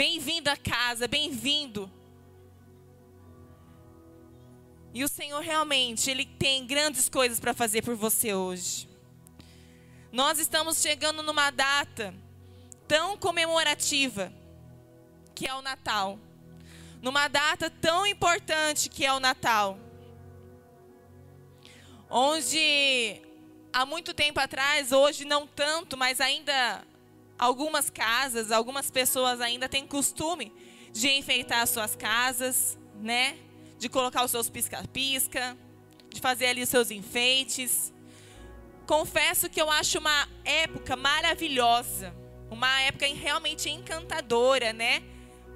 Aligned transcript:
Bem-vindo 0.00 0.48
à 0.48 0.56
casa, 0.56 1.06
bem-vindo. 1.06 1.92
E 4.94 5.04
o 5.04 5.08
Senhor 5.08 5.42
realmente, 5.42 6.10
Ele 6.10 6.24
tem 6.24 6.66
grandes 6.66 7.06
coisas 7.06 7.38
para 7.38 7.52
fazer 7.52 7.82
por 7.82 7.94
você 7.94 8.32
hoje. 8.32 8.88
Nós 10.10 10.38
estamos 10.38 10.80
chegando 10.80 11.22
numa 11.22 11.50
data 11.50 12.14
tão 12.88 13.18
comemorativa, 13.18 14.32
que 15.34 15.46
é 15.46 15.54
o 15.54 15.60
Natal. 15.60 16.18
Numa 17.02 17.28
data 17.28 17.68
tão 17.68 18.06
importante 18.06 18.88
que 18.88 19.04
é 19.04 19.12
o 19.12 19.20
Natal. 19.20 19.78
Onde 22.08 23.20
há 23.70 23.84
muito 23.84 24.14
tempo 24.14 24.40
atrás, 24.40 24.92
hoje 24.92 25.26
não 25.26 25.46
tanto, 25.46 25.94
mas 25.94 26.22
ainda 26.22 26.86
algumas 27.40 27.88
casas, 27.88 28.52
algumas 28.52 28.90
pessoas 28.90 29.40
ainda 29.40 29.66
têm 29.66 29.86
costume 29.86 30.52
de 30.92 31.08
enfeitar 31.08 31.62
as 31.62 31.70
suas 31.70 31.96
casas, 31.96 32.78
né? 33.00 33.38
De 33.78 33.88
colocar 33.88 34.22
os 34.22 34.30
seus 34.30 34.50
pisca-pisca, 34.50 35.56
de 36.10 36.20
fazer 36.20 36.46
ali 36.48 36.62
os 36.62 36.68
seus 36.68 36.90
enfeites. 36.90 37.94
Confesso 38.86 39.48
que 39.48 39.60
eu 39.60 39.70
acho 39.70 39.98
uma 39.98 40.28
época 40.44 40.94
maravilhosa, 40.96 42.14
uma 42.50 42.82
época 42.82 43.06
realmente 43.06 43.70
encantadora, 43.70 44.74
né? 44.74 45.02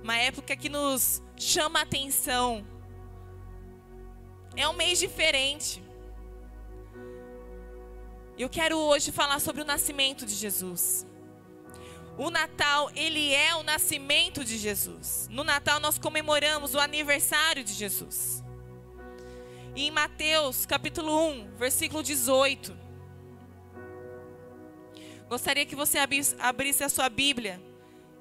Uma 0.03 0.17
época 0.17 0.57
que 0.57 0.71
nos 0.71 1.23
chama 1.37 1.81
a 1.81 1.83
atenção. 1.83 2.67
É 4.57 4.67
um 4.67 4.73
mês 4.73 4.99
diferente. 4.99 5.83
Eu 8.39 8.49
quero 8.49 8.79
hoje 8.79 9.13
falar 9.13 9.39
sobre 9.39 9.61
o 9.61 9.65
nascimento 9.67 10.25
de 10.25 10.35
Jesus. 10.35 11.07
O 12.17 12.31
Natal, 12.31 12.91
ele 12.95 13.33
é 13.35 13.57
o 13.57 13.65
nascimento 13.65 14.45
de 14.45 14.57
Jesus. 14.57 15.27
No 15.31 15.43
Natal 15.43 15.81
nós 15.81 15.99
comemoramos 15.99 16.75
o 16.75 16.79
aniversário 16.79 17.65
de 17.65 17.73
Jesus. 17.73 18.45
E 19.75 19.89
em 19.89 19.91
Mateus, 19.91 20.65
capítulo 20.65 21.31
1, 21.31 21.57
versículo 21.57 22.03
18. 22.03 22.77
Gostaria 25.29 25.67
que 25.67 25.75
você 25.75 25.99
abrisse 25.99 26.85
a 26.85 26.89
sua 26.89 27.09
Bíblia 27.09 27.61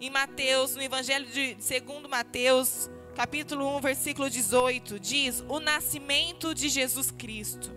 em 0.01 0.09
Mateus, 0.09 0.75
no 0.75 0.81
Evangelho 0.81 1.27
de 1.27 1.55
segundo 1.59 2.09
Mateus, 2.09 2.89
capítulo 3.15 3.77
1, 3.77 3.81
versículo 3.81 4.27
18, 4.27 4.99
diz: 4.99 5.43
"O 5.47 5.59
nascimento 5.59 6.55
de 6.55 6.67
Jesus 6.67 7.11
Cristo". 7.11 7.71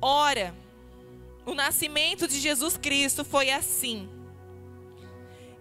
Ora, 0.00 0.54
o 1.44 1.52
nascimento 1.52 2.28
de 2.28 2.38
Jesus 2.38 2.76
Cristo 2.76 3.24
foi 3.24 3.50
assim. 3.50 4.19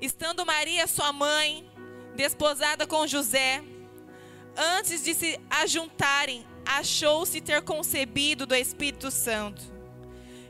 Estando 0.02 0.46
Maria, 0.46 0.88
sua 0.88 1.12
mãe, 1.12 1.70
desposada 2.16 2.88
com 2.88 3.08
José, 3.08 3.64
antes 4.56 5.04
de 5.04 5.14
se 5.14 5.40
ajuntarem, 5.50 6.46
achou-se 6.66 7.42
ter 7.42 7.62
concebido 7.62 8.46
do 8.46 8.56
Espírito 8.56 9.12
Santo. 9.12 9.62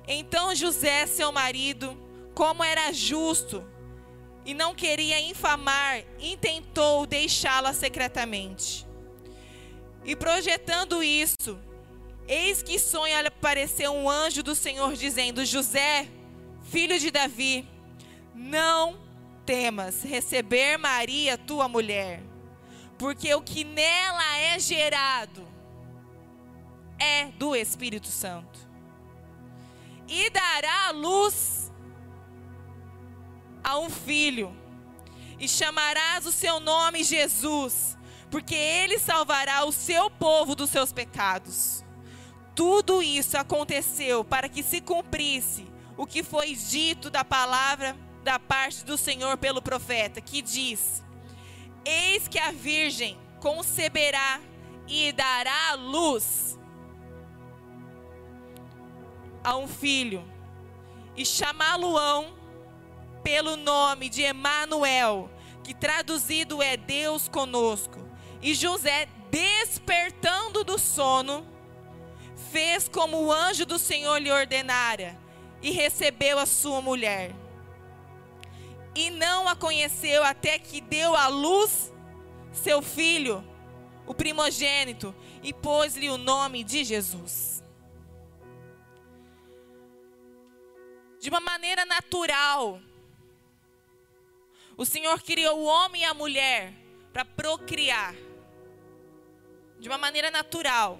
Então 0.08 0.56
José, 0.56 1.06
seu 1.06 1.31
marido, 1.31 1.97
como 2.33 2.64
era 2.64 2.91
justo 2.91 3.66
e 4.45 4.53
não 4.53 4.73
queria 4.73 5.19
infamar, 5.19 6.03
intentou 6.19 7.06
deixá-la 7.06 7.73
secretamente. 7.73 8.88
E 10.06 10.16
projetando 10.16 11.03
isso, 11.03 11.59
Eis 12.30 12.61
que 12.61 12.78
sonha 12.78 13.22
apareceu 13.22 13.91
um 13.91 14.08
anjo 14.08 14.44
do 14.44 14.53
Senhor 14.53 14.94
dizendo: 14.94 15.44
José, 15.44 16.08
filho 16.61 17.00
de 17.00 17.09
Davi, 17.09 17.67
não 18.36 19.00
temas 19.50 20.03
receber 20.03 20.78
Maria, 20.78 21.36
tua 21.36 21.67
mulher, 21.67 22.22
porque 23.00 23.33
o 23.33 23.42
que 23.42 23.64
nela 23.64 24.38
é 24.38 24.59
gerado 24.59 25.41
é 27.00 27.30
do 27.31 27.56
Espírito 27.56 28.09
Santo. 28.09 28.59
E 30.07 30.29
dará 30.29 30.91
luz 30.91 31.72
a 33.63 33.79
um 33.79 33.90
filho, 33.90 34.56
e 35.40 35.47
chamarás 35.47 36.28
o 36.28 36.31
seu 36.31 36.59
nome 36.59 37.03
Jesus, 37.03 37.97
porque 38.29 38.53
ele 38.53 39.00
salvará 39.00 39.66
o 39.66 39.72
seu 39.72 40.12
povo 40.12 40.53
dos 40.53 40.69
seus 40.69 40.94
pecados. 40.94 41.84
Tudo 42.53 43.01
isso 43.01 43.35
aconteceu 43.35 44.24
para 44.24 44.47
que 44.47 44.62
se 44.62 44.79
cumprisse 44.79 45.66
o 45.97 46.06
que 46.06 46.22
foi 46.22 46.53
dito 46.53 47.09
da 47.09 47.25
palavra 47.25 47.97
da 48.24 48.40
parte 48.40 48.84
do 48.85 48.97
Senhor 48.97 49.38
pelo 49.38 49.62
profeta, 49.62 50.22
que 50.22 50.41
diz: 50.41 51.03
Eis 51.85 52.28
que 52.28 52.40
a 52.40 52.52
virgem 52.52 53.18
conceberá 53.40 54.40
e 54.88 55.12
dará 55.12 55.75
luz 55.75 56.57
a 59.44 59.56
um 59.56 59.68
filho, 59.68 60.24
e 61.16 61.25
chamá-lo-ão 61.25 62.34
pelo 63.24 63.56
nome 63.56 64.09
de 64.09 64.22
Emanuel, 64.22 65.30
que 65.63 65.74
traduzido 65.74 66.62
é 66.62 66.75
Deus 66.75 67.28
conosco. 67.28 68.00
E 68.41 68.53
José, 68.53 69.07
despertando 69.30 70.63
do 70.63 70.78
sono, 70.78 71.46
fez 72.51 72.88
como 72.88 73.18
o 73.25 73.31
anjo 73.31 73.66
do 73.66 73.78
Senhor 73.78 74.18
lhe 74.18 74.31
ordenara 74.31 75.18
e 75.62 75.72
recebeu 75.72 76.40
a 76.40 76.46
sua 76.46 76.81
mulher. 76.81 77.36
E 79.00 79.10
não 79.10 79.48
a 79.48 79.56
conheceu 79.56 80.22
até 80.26 80.60
que 80.60 80.82
deu 80.82 81.16
à 81.16 81.30
luz 81.30 81.90
seu 82.52 82.82
filho, 82.82 83.42
o 84.06 84.14
primogênito, 84.14 85.16
e 85.42 85.54
pôs-lhe 85.54 86.10
o 86.10 86.18
nome 86.18 86.66
de 86.66 86.84
Jesus. 86.84 87.64
De 91.18 91.30
uma 91.30 91.40
maneira 91.40 91.86
natural, 91.86 92.82
o 94.76 94.84
Senhor 94.84 95.22
criou 95.22 95.60
o 95.60 95.64
homem 95.64 96.02
e 96.02 96.06
a 96.06 96.14
mulher 96.14 96.74
para 97.14 97.24
procriar. 97.24 98.14
De 99.80 99.88
uma 99.88 99.98
maneira 99.98 100.30
natural. 100.30 101.00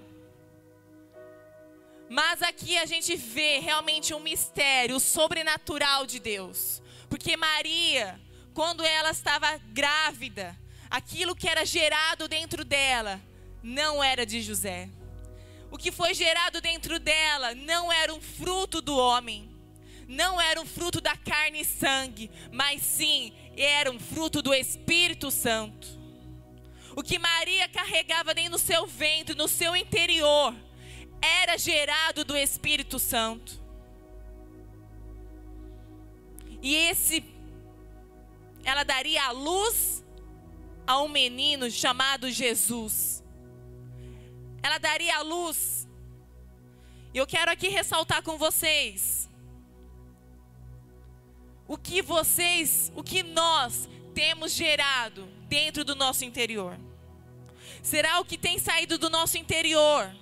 Mas 2.08 2.40
aqui 2.40 2.78
a 2.78 2.86
gente 2.86 3.14
vê 3.14 3.58
realmente 3.58 4.14
um 4.14 4.20
mistério, 4.20 4.98
sobrenatural 4.98 6.06
de 6.06 6.18
Deus. 6.18 6.80
Porque 7.10 7.36
Maria, 7.36 8.18
quando 8.54 8.84
ela 8.84 9.10
estava 9.10 9.58
grávida, 9.72 10.56
aquilo 10.88 11.34
que 11.34 11.48
era 11.48 11.66
gerado 11.66 12.28
dentro 12.28 12.64
dela 12.64 13.20
não 13.62 14.02
era 14.02 14.24
de 14.24 14.40
José. 14.40 14.88
O 15.72 15.76
que 15.76 15.92
foi 15.92 16.14
gerado 16.14 16.60
dentro 16.60 16.98
dela 17.00 17.54
não 17.54 17.92
era 17.92 18.14
um 18.14 18.20
fruto 18.20 18.80
do 18.80 18.96
homem, 18.96 19.50
não 20.08 20.40
era 20.40 20.60
um 20.60 20.66
fruto 20.66 21.00
da 21.00 21.16
carne 21.16 21.60
e 21.60 21.64
sangue, 21.64 22.30
mas 22.52 22.80
sim 22.82 23.32
era 23.56 23.90
um 23.90 23.98
fruto 23.98 24.40
do 24.40 24.54
Espírito 24.54 25.30
Santo. 25.32 25.88
O 26.96 27.02
que 27.02 27.18
Maria 27.18 27.68
carregava 27.68 28.32
dentro 28.32 28.52
do 28.52 28.58
seu 28.58 28.86
ventre, 28.86 29.34
no 29.34 29.48
seu 29.48 29.76
interior, 29.76 30.54
era 31.20 31.58
gerado 31.58 32.24
do 32.24 32.36
Espírito 32.36 32.98
Santo. 32.98 33.59
E 36.62 36.74
esse 36.74 37.24
ela 38.64 38.84
daria 38.84 39.24
a 39.24 39.30
luz 39.30 40.04
a 40.86 41.00
um 41.00 41.08
menino 41.08 41.70
chamado 41.70 42.30
Jesus. 42.30 43.24
Ela 44.62 44.78
daria 44.78 45.16
a 45.16 45.22
luz. 45.22 45.88
E 47.14 47.18
eu 47.18 47.26
quero 47.26 47.50
aqui 47.50 47.68
ressaltar 47.68 48.22
com 48.22 48.36
vocês 48.36 49.28
o 51.66 51.78
que 51.78 52.02
vocês, 52.02 52.92
o 52.94 53.02
que 53.02 53.22
nós 53.22 53.88
temos 54.14 54.52
gerado 54.52 55.26
dentro 55.48 55.84
do 55.84 55.94
nosso 55.94 56.24
interior. 56.24 56.78
Será 57.82 58.20
o 58.20 58.24
que 58.24 58.36
tem 58.36 58.58
saído 58.58 58.98
do 58.98 59.08
nosso 59.08 59.38
interior? 59.38 60.12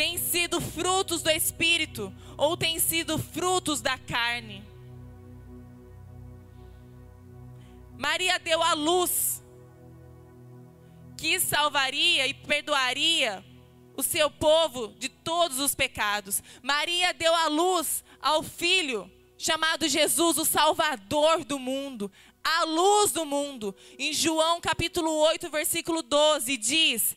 tem 0.00 0.16
sido 0.16 0.62
frutos 0.62 1.20
do 1.20 1.30
Espírito 1.30 2.10
ou 2.38 2.56
tem 2.56 2.78
sido 2.78 3.18
frutos 3.18 3.82
da 3.82 3.98
carne. 3.98 4.64
Maria 8.00 8.38
deu 8.38 8.62
a 8.62 8.72
luz 8.72 9.44
que 11.18 11.38
salvaria 11.38 12.26
e 12.26 12.32
perdoaria 12.32 13.44
o 13.94 14.02
seu 14.02 14.30
povo 14.30 14.94
de 14.98 15.10
todos 15.10 15.58
os 15.58 15.74
pecados. 15.74 16.42
Maria 16.62 17.12
deu 17.12 17.34
a 17.34 17.48
luz 17.48 18.02
ao 18.18 18.42
filho 18.42 19.12
chamado 19.36 19.86
Jesus, 19.86 20.38
o 20.38 20.46
Salvador 20.46 21.44
do 21.44 21.58
mundo, 21.58 22.10
a 22.42 22.64
luz 22.64 23.12
do 23.12 23.26
mundo. 23.26 23.76
Em 23.98 24.14
João 24.14 24.62
capítulo 24.62 25.10
8, 25.10 25.50
versículo 25.50 26.02
12, 26.02 26.56
diz: 26.56 27.14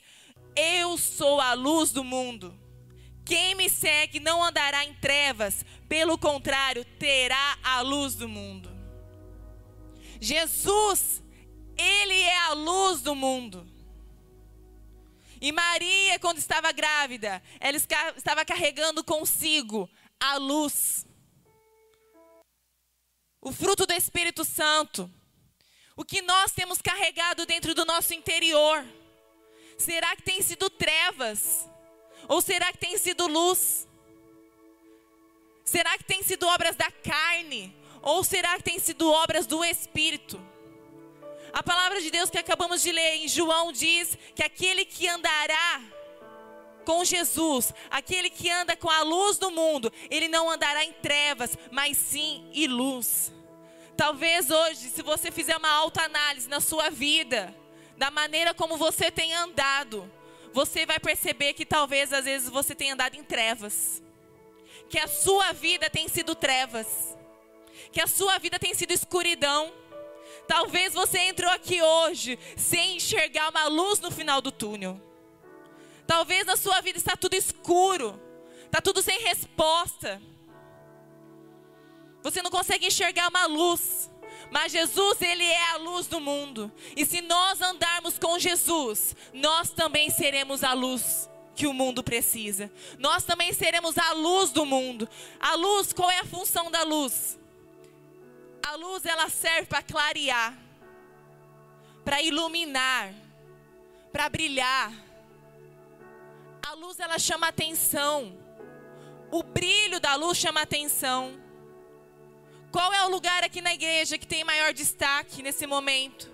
Eu 0.53 0.97
sou 0.97 1.39
a 1.39 1.53
luz 1.53 1.93
do 1.93 2.03
mundo. 2.03 2.59
Quem 3.23 3.55
me 3.55 3.69
segue 3.69 4.19
não 4.19 4.43
andará 4.43 4.83
em 4.83 4.93
trevas, 4.95 5.65
pelo 5.87 6.17
contrário, 6.17 6.83
terá 6.99 7.57
a 7.63 7.79
luz 7.79 8.15
do 8.15 8.27
mundo. 8.27 8.72
Jesus, 10.23 11.21
ele 11.77 12.17
é 12.17 12.37
a 12.45 12.53
luz 12.53 13.01
do 13.01 13.13
mundo. 13.13 13.69
E 15.41 15.51
Maria, 15.51 16.17
quando 16.19 16.37
estava 16.37 16.71
grávida, 16.71 17.43
ela 17.59 17.75
estava 17.75 18.45
carregando 18.45 19.03
consigo 19.03 19.89
a 20.17 20.37
luz, 20.37 21.05
o 23.41 23.51
fruto 23.51 23.85
do 23.85 23.91
Espírito 23.91 24.45
Santo, 24.45 25.11
o 25.97 26.05
que 26.05 26.21
nós 26.21 26.53
temos 26.53 26.81
carregado 26.81 27.45
dentro 27.45 27.75
do 27.75 27.83
nosso 27.83 28.13
interior. 28.13 28.85
Será 29.77 30.15
que 30.15 30.23
tem 30.23 30.41
sido 30.41 30.69
trevas? 30.69 31.69
Ou 32.29 32.41
será 32.41 32.71
que 32.71 32.77
tem 32.77 32.97
sido 32.97 33.27
luz? 33.27 33.85
Será 35.65 35.97
que 35.97 36.05
tem 36.05 36.23
sido 36.23 36.47
obras 36.47 36.77
da 36.77 36.89
carne? 36.89 37.75
Ou 38.03 38.23
será 38.23 38.57
que 38.57 38.63
tem 38.63 38.77
sido 38.77 39.09
obras 39.09 39.47
do 39.47 39.63
Espírito? 39.63 40.39
A 41.53 41.63
palavra 41.63 42.01
de 42.01 42.11
Deus 42.11 42.29
que 42.29 42.37
acabamos 42.37 42.81
de 42.81 42.91
ler 42.91 43.15
em 43.15 43.27
João 43.27 43.71
diz 43.71 44.17
que 44.35 44.43
aquele 44.43 44.85
que 44.85 45.07
andará 45.07 45.81
com 46.83 47.03
Jesus, 47.05 47.73
aquele 47.89 48.29
que 48.29 48.49
anda 48.49 48.75
com 48.75 48.89
a 48.89 49.01
luz 49.03 49.37
do 49.37 49.49
mundo, 49.49 49.91
ele 50.09 50.27
não 50.27 50.49
andará 50.49 50.83
em 50.83 50.91
trevas, 50.93 51.57
mas 51.71 51.97
sim 51.97 52.45
em 52.53 52.67
luz. 52.67 53.31
Talvez 53.95 54.49
hoje, 54.49 54.89
se 54.89 55.01
você 55.01 55.31
fizer 55.31 55.55
uma 55.55 55.69
autoanálise 55.69 56.49
na 56.49 56.59
sua 56.59 56.89
vida, 56.89 57.55
da 57.95 58.11
maneira 58.11 58.53
como 58.53 58.75
você 58.75 59.09
tem 59.09 59.33
andado, 59.33 60.11
você 60.51 60.85
vai 60.85 60.99
perceber 60.99 61.53
que 61.53 61.65
talvez 61.65 62.11
às 62.11 62.25
vezes 62.25 62.49
você 62.49 62.75
tenha 62.75 62.93
andado 62.93 63.15
em 63.15 63.23
trevas. 63.23 64.03
Que 64.89 64.99
a 64.99 65.07
sua 65.07 65.53
vida 65.53 65.89
tem 65.89 66.07
sido 66.07 66.35
trevas. 66.35 67.12
Que 67.93 68.01
a 68.01 68.07
sua 68.07 68.37
vida 68.39 68.59
tem 68.59 68.73
sido 68.73 68.91
escuridão 68.91 69.71
Talvez 70.47 70.93
você 70.93 71.19
entrou 71.19 71.49
aqui 71.49 71.81
hoje 71.81 72.37
sem 72.57 72.97
enxergar 72.97 73.49
uma 73.49 73.67
luz 73.67 73.99
no 73.99 74.11
final 74.11 74.41
do 74.41 74.51
túnel. 74.51 74.99
Talvez 76.05 76.45
na 76.45 76.57
sua 76.57 76.81
vida 76.81 76.97
está 76.97 77.15
tudo 77.15 77.33
escuro, 77.33 78.19
está 78.65 78.81
tudo 78.81 79.01
sem 79.01 79.19
resposta. 79.21 80.21
Você 82.21 82.41
não 82.41 82.51
consegue 82.51 82.87
enxergar 82.87 83.29
uma 83.29 83.45
luz. 83.45 84.09
Mas 84.51 84.71
Jesus, 84.71 85.21
ele 85.21 85.43
é 85.43 85.71
a 85.71 85.77
luz 85.77 86.07
do 86.07 86.19
mundo. 86.19 86.71
E 86.95 87.05
se 87.05 87.21
nós 87.21 87.61
andarmos 87.61 88.19
com 88.19 88.37
Jesus, 88.37 89.15
nós 89.33 89.69
também 89.69 90.09
seremos 90.09 90.63
a 90.63 90.73
luz 90.73 91.29
que 91.55 91.65
o 91.65 91.73
mundo 91.73 92.03
precisa. 92.03 92.71
Nós 92.99 93.23
também 93.23 93.53
seremos 93.53 93.97
a 93.97 94.11
luz 94.13 94.51
do 94.51 94.65
mundo. 94.65 95.07
A 95.39 95.55
luz, 95.55 95.93
qual 95.93 96.11
é 96.11 96.19
a 96.19 96.25
função 96.25 96.69
da 96.69 96.83
luz? 96.83 97.39
A 98.65 98.75
luz 98.75 99.05
ela 99.05 99.29
serve 99.29 99.67
para 99.67 99.83
clarear, 99.83 100.57
para 102.03 102.21
iluminar, 102.21 103.13
para 104.11 104.29
brilhar. 104.29 104.91
A 106.65 106.73
luz 106.73 106.99
ela 106.99 107.19
chama 107.19 107.47
atenção. 107.47 108.37
O 109.31 109.43
brilho 109.43 109.99
da 109.99 110.15
luz 110.15 110.37
chama 110.37 110.61
atenção. 110.61 111.39
Qual 112.71 112.91
é 112.93 113.03
o 113.05 113.09
lugar 113.09 113.43
aqui 113.43 113.61
na 113.61 113.73
igreja 113.73 114.17
que 114.17 114.25
tem 114.25 114.43
maior 114.43 114.73
destaque 114.73 115.43
nesse 115.43 115.67
momento? 115.67 116.31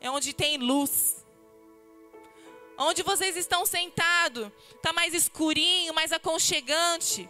É 0.00 0.10
onde 0.10 0.32
tem 0.32 0.58
luz. 0.58 1.24
Onde 2.78 3.02
vocês 3.02 3.36
estão 3.36 3.64
sentados, 3.64 4.50
está 4.74 4.92
mais 4.92 5.14
escurinho, 5.14 5.94
mais 5.94 6.12
aconchegante. 6.12 7.28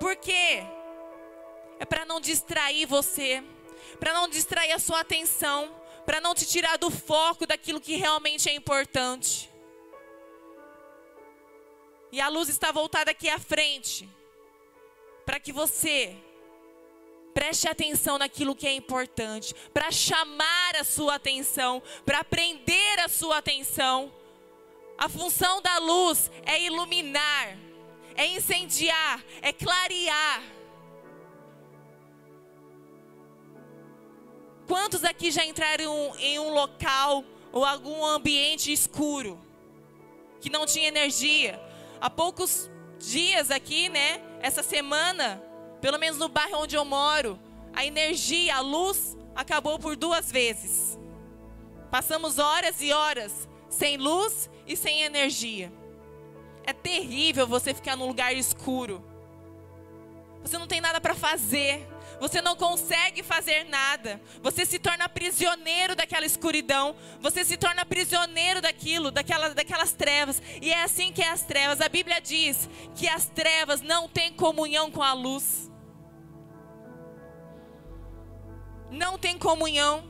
Por 0.00 0.16
quê? 0.16 0.64
É 1.78 1.84
para 1.84 2.04
não 2.04 2.20
distrair 2.20 2.86
você, 2.86 3.42
para 3.98 4.12
não 4.12 4.28
distrair 4.28 4.72
a 4.72 4.78
sua 4.78 5.00
atenção, 5.00 5.74
para 6.04 6.20
não 6.20 6.34
te 6.34 6.46
tirar 6.46 6.76
do 6.78 6.90
foco 6.90 7.46
daquilo 7.46 7.80
que 7.80 7.96
realmente 7.96 8.48
é 8.48 8.54
importante. 8.54 9.50
E 12.12 12.20
a 12.20 12.28
luz 12.28 12.48
está 12.48 12.70
voltada 12.70 13.10
aqui 13.10 13.28
à 13.28 13.38
frente, 13.38 14.08
para 15.24 15.40
que 15.40 15.52
você 15.52 16.16
preste 17.34 17.68
atenção 17.68 18.16
naquilo 18.16 18.56
que 18.56 18.66
é 18.66 18.72
importante, 18.72 19.54
para 19.74 19.90
chamar 19.90 20.76
a 20.76 20.84
sua 20.84 21.16
atenção, 21.16 21.82
para 22.06 22.24
prender 22.24 23.00
a 23.00 23.08
sua 23.08 23.38
atenção. 23.38 24.10
A 24.96 25.06
função 25.06 25.60
da 25.60 25.76
luz 25.76 26.30
é 26.46 26.62
iluminar, 26.62 27.58
é 28.14 28.26
incendiar, 28.28 29.22
é 29.42 29.52
clarear. 29.52 30.55
Quantos 34.66 35.04
aqui 35.04 35.30
já 35.30 35.44
entraram 35.44 36.12
em 36.18 36.38
um 36.38 36.52
local 36.52 37.24
ou 37.52 37.64
algum 37.64 38.04
ambiente 38.04 38.72
escuro 38.72 39.38
que 40.40 40.50
não 40.50 40.66
tinha 40.66 40.88
energia? 40.88 41.60
Há 42.00 42.10
poucos 42.10 42.70
dias 42.98 43.50
aqui, 43.50 43.88
né? 43.88 44.20
Essa 44.40 44.62
semana, 44.62 45.42
pelo 45.80 45.98
menos 45.98 46.18
no 46.18 46.28
bairro 46.28 46.62
onde 46.62 46.76
eu 46.76 46.84
moro, 46.84 47.38
a 47.72 47.84
energia, 47.84 48.56
a 48.56 48.60
luz 48.60 49.16
acabou 49.34 49.78
por 49.78 49.96
duas 49.96 50.32
vezes. 50.32 50.98
Passamos 51.90 52.38
horas 52.38 52.80
e 52.80 52.92
horas 52.92 53.48
sem 53.68 53.96
luz 53.96 54.50
e 54.66 54.76
sem 54.76 55.02
energia. 55.02 55.72
É 56.64 56.72
terrível 56.72 57.46
você 57.46 57.72
ficar 57.72 57.96
num 57.96 58.08
lugar 58.08 58.34
escuro. 58.34 59.04
Você 60.42 60.58
não 60.58 60.66
tem 60.66 60.80
nada 60.80 61.00
para 61.00 61.14
fazer. 61.14 61.86
Você 62.18 62.40
não 62.40 62.56
consegue 62.56 63.22
fazer 63.22 63.64
nada. 63.64 64.20
Você 64.42 64.64
se 64.64 64.78
torna 64.78 65.08
prisioneiro 65.08 65.94
daquela 65.94 66.24
escuridão. 66.24 66.96
Você 67.20 67.44
se 67.44 67.56
torna 67.56 67.84
prisioneiro 67.84 68.60
daquilo, 68.62 69.10
daquela, 69.10 69.50
daquelas 69.50 69.92
trevas. 69.92 70.40
E 70.62 70.72
é 70.72 70.82
assim 70.82 71.12
que 71.12 71.22
é 71.22 71.28
as 71.28 71.42
trevas. 71.42 71.80
A 71.80 71.88
Bíblia 71.88 72.20
diz 72.20 72.68
que 72.94 73.06
as 73.06 73.26
trevas 73.26 73.82
não 73.82 74.08
têm 74.08 74.32
comunhão 74.32 74.90
com 74.90 75.02
a 75.02 75.12
luz. 75.12 75.70
Não 78.90 79.18
tem 79.18 79.38
comunhão. 79.38 80.04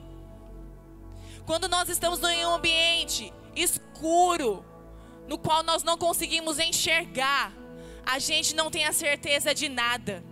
Quando 1.44 1.69
nós 1.69 1.88
estamos 1.88 2.23
em 2.23 2.44
um 2.47 2.55
ambiente 2.55 3.32
escuro, 3.55 4.64
no 5.26 5.38
qual 5.38 5.62
nós 5.62 5.82
não 5.82 5.99
conseguimos 5.99 6.59
enxergar, 6.59 7.52
a 8.05 8.20
gente 8.20 8.55
não 8.55 8.70
tem 8.70 8.85
a 8.85 8.93
certeza 8.93 9.52
de 9.52 9.69
nada 9.69 10.23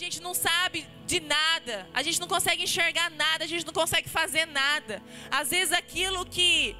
gente 0.00 0.22
não 0.22 0.32
sabe 0.32 0.88
de 1.04 1.20
nada, 1.20 1.86
a 1.92 2.02
gente 2.02 2.18
não 2.18 2.26
consegue 2.26 2.62
enxergar 2.62 3.10
nada, 3.10 3.44
a 3.44 3.46
gente 3.46 3.66
não 3.66 3.72
consegue 3.72 4.08
fazer 4.08 4.46
nada. 4.46 5.02
Às 5.30 5.50
vezes 5.50 5.72
aquilo 5.74 6.24
que, 6.24 6.74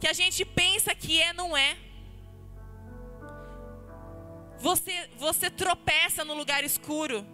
que 0.00 0.08
a 0.08 0.12
gente 0.14 0.42
pensa 0.44 0.94
que 0.94 1.20
é, 1.20 1.34
não 1.34 1.54
é. 1.54 1.76
Você, 4.58 5.10
você 5.18 5.50
tropeça 5.50 6.24
no 6.24 6.32
lugar 6.32 6.64
escuro. 6.64 7.26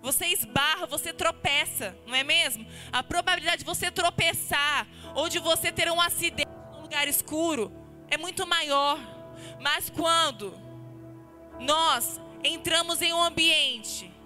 Você 0.00 0.26
esbarra, 0.26 0.86
você 0.86 1.12
tropeça, 1.12 1.94
não 2.06 2.14
é 2.14 2.22
mesmo? 2.22 2.64
A 2.90 3.02
probabilidade 3.02 3.58
de 3.58 3.64
você 3.64 3.90
tropeçar 3.90 4.86
ou 5.14 5.28
de 5.28 5.38
você 5.38 5.70
ter 5.70 5.90
um 5.90 6.00
acidente 6.00 6.48
no 6.72 6.82
lugar 6.82 7.06
escuro 7.08 7.70
é 8.08 8.16
muito 8.16 8.46
maior. 8.46 8.98
Mas 9.60 9.90
quando 9.90 10.54
nós 11.60 12.18
entramos 12.42 13.02
em 13.02 13.12
um 13.12 13.20
ambiente 13.20 14.17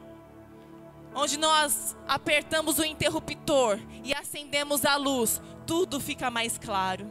onde 1.14 1.36
nós 1.36 1.96
apertamos 2.06 2.78
o 2.78 2.84
interruptor 2.84 3.78
e 4.02 4.14
acendemos 4.14 4.84
a 4.84 4.96
luz, 4.96 5.40
tudo 5.66 6.00
fica 6.00 6.30
mais 6.30 6.58
claro. 6.58 7.10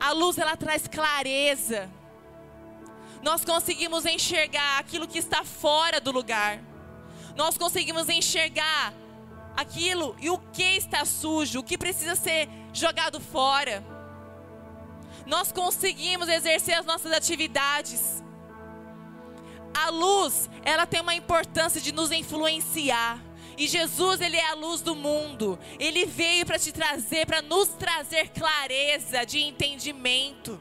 A 0.00 0.12
luz 0.12 0.38
ela 0.38 0.56
traz 0.56 0.88
clareza. 0.88 1.90
Nós 3.22 3.44
conseguimos 3.44 4.06
enxergar 4.06 4.78
aquilo 4.78 5.06
que 5.06 5.18
está 5.18 5.44
fora 5.44 6.00
do 6.00 6.10
lugar. 6.10 6.58
Nós 7.36 7.58
conseguimos 7.58 8.08
enxergar 8.08 8.94
aquilo 9.56 10.16
e 10.18 10.30
o 10.30 10.38
que 10.38 10.76
está 10.76 11.04
sujo, 11.04 11.60
o 11.60 11.62
que 11.62 11.76
precisa 11.76 12.16
ser 12.16 12.48
jogado 12.72 13.20
fora. 13.20 13.84
Nós 15.26 15.52
conseguimos 15.52 16.28
exercer 16.28 16.74
as 16.74 16.86
nossas 16.86 17.12
atividades 17.12 18.22
a 19.74 19.90
luz, 19.90 20.48
ela 20.64 20.86
tem 20.86 21.00
uma 21.00 21.14
importância 21.14 21.80
de 21.80 21.92
nos 21.92 22.10
influenciar. 22.10 23.22
E 23.56 23.68
Jesus, 23.68 24.20
ele 24.20 24.36
é 24.36 24.50
a 24.50 24.54
luz 24.54 24.80
do 24.80 24.96
mundo. 24.96 25.58
Ele 25.78 26.06
veio 26.06 26.46
para 26.46 26.58
te 26.58 26.72
trazer, 26.72 27.26
para 27.26 27.42
nos 27.42 27.68
trazer 27.68 28.30
clareza 28.30 29.24
de 29.26 29.38
entendimento. 29.38 30.60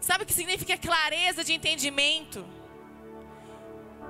Sabe 0.00 0.24
o 0.24 0.26
que 0.26 0.32
significa 0.32 0.76
clareza 0.76 1.44
de 1.44 1.52
entendimento? 1.52 2.44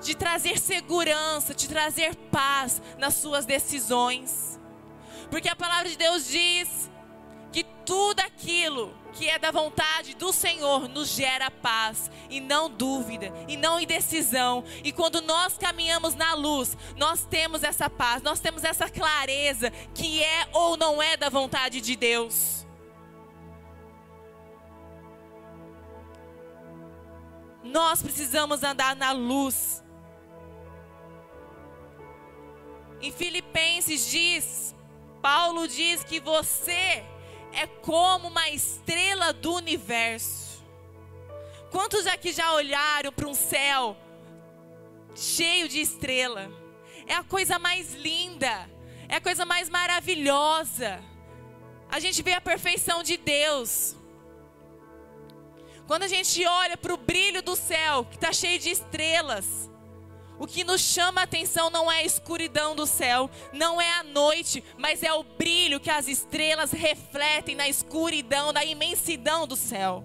De 0.03 0.15
trazer 0.15 0.59
segurança, 0.59 1.55
de 1.55 1.69
trazer 1.69 2.15
paz 2.31 2.81
nas 2.99 3.15
suas 3.15 3.45
decisões. 3.45 4.59
Porque 5.31 5.49
a 5.49 5.57
palavra 5.57 5.89
de 5.89 5.99
Deus 5.99 6.29
diz 6.29 6.89
que 7.53 7.65
tudo 7.85 8.21
aquilo 8.21 8.95
que 9.13 9.29
é 9.29 9.39
da 9.39 9.51
vontade 9.51 10.15
do 10.15 10.33
Senhor 10.33 10.89
nos 10.89 11.09
gera 11.09 11.51
paz 11.51 12.11
e 12.29 12.41
não 12.41 12.71
dúvida 12.71 13.33
e 13.49 13.57
não 13.57 13.81
indecisão. 13.81 14.63
E 14.85 14.93
quando 14.93 15.21
nós 15.23 15.57
caminhamos 15.57 16.15
na 16.15 16.35
luz, 16.35 16.77
nós 16.97 17.25
temos 17.25 17.63
essa 17.63 17.89
paz, 17.89 18.23
nós 18.23 18.41
temos 18.41 18.65
essa 18.65 18.89
clareza 18.89 19.71
que 19.95 20.23
é 20.23 20.49
ou 20.53 20.77
não 20.77 21.03
é 21.03 21.17
da 21.17 21.29
vontade 21.29 21.81
de 21.81 21.97
Deus. 21.97 22.67
Nós 27.65 28.03
precisamos 28.03 28.63
andar 28.63 28.95
na 28.97 29.13
luz. 29.13 29.83
Em 33.01 33.13
Filipenses 33.13 34.11
diz, 34.11 34.75
Paulo 35.21 35.69
diz 35.69 36.03
que 36.03 36.19
você 36.19 37.05
é 37.59 37.67
como 37.67 38.29
uma 38.29 38.49
estrela 38.51 39.33
do 39.33 39.53
universo. 39.55 40.65
Quantos 41.73 42.07
aqui 42.07 42.33
já 42.33 42.53
olharam 42.53 43.13
para 43.13 43.27
um 43.27 43.35
céu 43.35 43.97
cheio 45.13 45.69
de 45.69 45.81
estrela? 45.81 46.49
É 47.05 47.15
a 47.15 47.25
coisa 47.25 47.59
mais 47.59 47.95
linda, 47.95 48.71
é 49.09 49.17
a 49.17 49.21
coisa 49.21 49.45
mais 49.45 49.69
maravilhosa. 49.69 51.03
A 51.91 51.99
gente 51.99 52.23
vê 52.23 52.35
a 52.35 52.41
perfeição 52.41 53.03
de 53.03 53.17
Deus. 53.17 53.97
Quando 55.89 56.05
a 56.05 56.09
gente 56.09 56.47
olha 56.47 56.77
para 56.77 56.95
o 56.95 56.97
brilho 56.97 57.43
do 57.43 57.57
céu, 57.57 58.05
que 58.05 58.15
está 58.15 58.33
cheio 58.33 58.61
de 58.61 58.71
estrelas, 58.71 59.69
o 60.39 60.47
que 60.47 60.65
nos 60.65 60.81
chama 60.81 61.21
a 61.21 61.25
atenção 61.25 61.71
não 61.71 61.91
é 61.91 61.99
a 61.99 62.05
escuridão 62.05 62.75
do 62.75 62.87
céu, 62.87 63.31
não 63.53 63.81
é 63.81 63.91
a 63.95 64.03
noite, 64.03 64.63
mas 64.77 65.03
é 65.03 65.13
o 65.13 65.23
brilho 65.23 65.81
que 65.81 65.91
as 65.91 66.09
estrelas 66.09 66.71
refletem 66.71 67.57
na 67.57 67.69
escuridão, 67.69 68.53
na 68.53 68.65
imensidão 68.65 69.47
do 69.47 69.57
céu. 69.57 70.05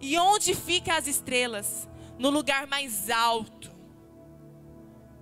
E 0.00 0.18
onde 0.18 0.54
ficam 0.54 0.94
as 0.94 1.06
estrelas? 1.06 1.88
No 2.18 2.30
lugar 2.30 2.66
mais 2.66 3.10
alto, 3.10 3.72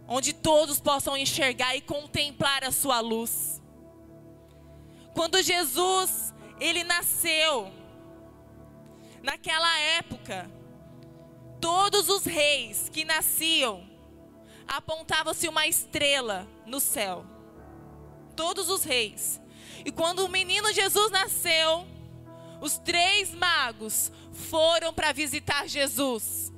onde 0.06 0.32
todos 0.32 0.80
possam 0.80 1.16
enxergar 1.16 1.74
e 1.76 1.80
contemplar 1.80 2.64
a 2.64 2.70
sua 2.70 3.00
luz. 3.00 3.62
Quando 5.14 5.42
Jesus, 5.42 6.34
ele 6.60 6.84
nasceu, 6.84 7.70
Naquela 9.22 9.78
época, 9.78 10.50
todos 11.62 12.08
os 12.08 12.24
reis 12.24 12.90
que 12.92 13.04
nasciam 13.04 13.88
apontava-se 14.66 15.46
uma 15.46 15.66
estrela 15.66 16.46
no 16.66 16.80
céu. 16.80 17.24
Todos 18.34 18.68
os 18.68 18.82
reis. 18.82 19.40
E 19.84 19.92
quando 19.92 20.24
o 20.24 20.28
menino 20.28 20.72
Jesus 20.72 21.10
nasceu, 21.12 21.86
os 22.60 22.78
três 22.78 23.32
magos 23.32 24.10
foram 24.32 24.92
para 24.92 25.12
visitar 25.12 25.68
Jesus. 25.68 26.52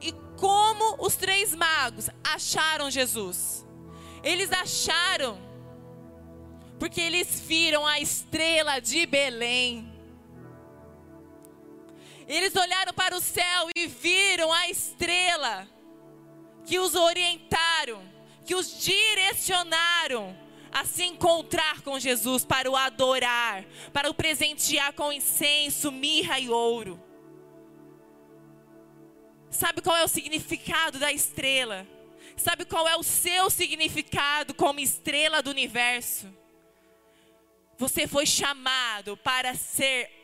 E 0.00 0.12
como 0.38 0.96
os 1.04 1.14
três 1.14 1.54
magos 1.54 2.08
acharam 2.24 2.90
Jesus? 2.90 3.66
Eles 4.22 4.50
acharam 4.50 5.38
porque 6.78 7.00
eles 7.00 7.38
viram 7.40 7.86
a 7.86 8.00
estrela 8.00 8.80
de 8.80 9.04
Belém. 9.04 9.91
Eles 12.28 12.54
olharam 12.54 12.92
para 12.92 13.16
o 13.16 13.20
céu 13.20 13.68
e 13.76 13.86
viram 13.86 14.52
a 14.52 14.68
estrela 14.68 15.68
que 16.64 16.78
os 16.78 16.94
orientaram, 16.94 18.02
que 18.44 18.54
os 18.54 18.80
direcionaram 18.80 20.36
a 20.70 20.84
se 20.84 21.04
encontrar 21.04 21.82
com 21.82 21.98
Jesus 21.98 22.44
para 22.44 22.70
o 22.70 22.76
adorar, 22.76 23.64
para 23.92 24.08
o 24.08 24.14
presentear 24.14 24.92
com 24.94 25.12
incenso, 25.12 25.92
mirra 25.92 26.38
e 26.38 26.48
ouro. 26.48 27.02
Sabe 29.50 29.82
qual 29.82 29.96
é 29.96 30.02
o 30.02 30.08
significado 30.08 30.98
da 30.98 31.12
estrela? 31.12 31.86
Sabe 32.36 32.64
qual 32.64 32.88
é 32.88 32.96
o 32.96 33.02
seu 33.02 33.50
significado 33.50 34.54
como 34.54 34.80
estrela 34.80 35.42
do 35.42 35.50
universo? 35.50 36.34
Você 37.76 38.06
foi 38.06 38.24
chamado 38.24 39.16
para 39.18 39.54
ser 39.54 40.21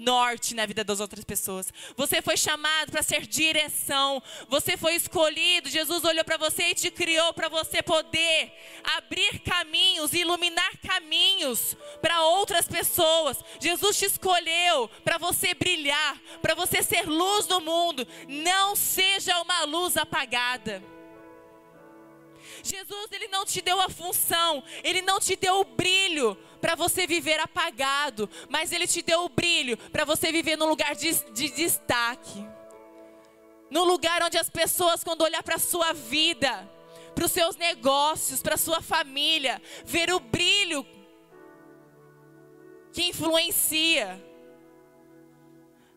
norte 0.00 0.54
na 0.54 0.66
vida 0.66 0.82
das 0.82 0.98
outras 0.98 1.24
pessoas. 1.24 1.72
Você 1.96 2.20
foi 2.22 2.36
chamado 2.36 2.90
para 2.90 3.02
ser 3.02 3.26
direção. 3.26 4.22
Você 4.48 4.76
foi 4.76 4.94
escolhido. 4.94 5.68
Jesus 5.68 6.02
olhou 6.04 6.24
para 6.24 6.36
você 6.36 6.70
e 6.70 6.74
te 6.74 6.90
criou 6.90 7.32
para 7.32 7.48
você 7.48 7.82
poder 7.82 8.52
abrir 8.96 9.38
caminhos, 9.40 10.12
iluminar 10.12 10.78
caminhos 10.78 11.76
para 12.00 12.22
outras 12.22 12.66
pessoas. 12.66 13.38
Jesus 13.60 13.98
te 13.98 14.06
escolheu 14.06 14.88
para 15.04 15.18
você 15.18 15.54
brilhar, 15.54 16.18
para 16.40 16.54
você 16.54 16.82
ser 16.82 17.06
luz 17.06 17.46
no 17.46 17.60
mundo. 17.60 18.06
Não 18.26 18.74
seja 18.74 19.40
uma 19.42 19.64
luz 19.64 19.96
apagada. 19.96 20.82
Jesus, 22.62 23.08
ele 23.12 23.28
não 23.28 23.44
te 23.44 23.60
deu 23.60 23.80
a 23.80 23.88
função, 23.88 24.62
ele 24.82 25.02
não 25.02 25.18
te 25.18 25.36
deu 25.36 25.60
o 25.60 25.64
brilho 25.64 26.36
para 26.60 26.74
você 26.74 27.06
viver 27.06 27.40
apagado, 27.40 28.28
mas 28.48 28.72
ele 28.72 28.86
te 28.86 29.02
deu 29.02 29.24
o 29.24 29.28
brilho 29.28 29.76
para 29.76 30.04
você 30.04 30.30
viver 30.30 30.56
num 30.56 30.68
lugar 30.68 30.94
de, 30.94 31.12
de 31.32 31.48
destaque. 31.50 32.46
No 33.70 33.84
lugar 33.84 34.22
onde 34.22 34.36
as 34.36 34.50
pessoas, 34.50 35.04
quando 35.04 35.22
olhar 35.22 35.42
para 35.42 35.56
a 35.56 35.60
sua 35.60 35.92
vida, 35.92 36.68
para 37.14 37.24
os 37.24 37.32
seus 37.32 37.56
negócios, 37.56 38.42
para 38.42 38.54
a 38.54 38.58
sua 38.58 38.82
família, 38.82 39.60
ver 39.84 40.12
o 40.12 40.20
brilho 40.20 40.86
que 42.92 43.04
influencia 43.04 44.20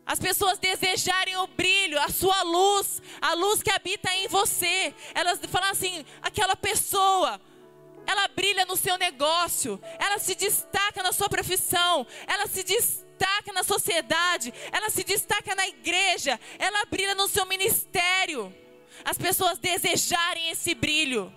as 0.06 0.20
pessoas 0.20 0.60
desejarem 0.60 1.38
o 1.38 1.48
brilho, 1.48 2.00
a 2.00 2.10
sua 2.10 2.42
luz, 2.44 3.02
a 3.22 3.34
luz 3.34 3.64
que 3.64 3.72
habita 3.72 4.14
em 4.16 4.28
você. 4.28 4.94
Elas 5.14 5.40
falam 5.50 5.70
assim: 5.70 6.06
aquela 6.22 6.56
pessoa, 6.56 7.40
ela 8.06 8.28
brilha 8.30 8.66
no 8.66 8.76
seu 8.76 8.98
negócio, 8.98 9.82
ela 10.00 10.20
se 10.20 10.36
destaca 10.36 11.02
na 11.02 11.12
sua 11.12 11.30
profissão, 11.30 12.06
ela 12.28 12.48
se 12.48 12.64
destaca 12.64 13.54
na 13.54 13.64
sociedade, 13.64 14.54
ela 14.72 14.90
se 14.90 15.04
destaca 15.04 15.56
na 15.56 15.68
igreja, 15.68 16.40
ela 16.60 16.86
brilha 16.86 17.16
no 17.16 17.28
seu 17.28 17.46
ministério. 17.46 18.54
As 19.06 19.18
pessoas 19.18 19.58
desejarem 19.58 20.50
esse 20.50 20.76
brilho. 20.76 21.34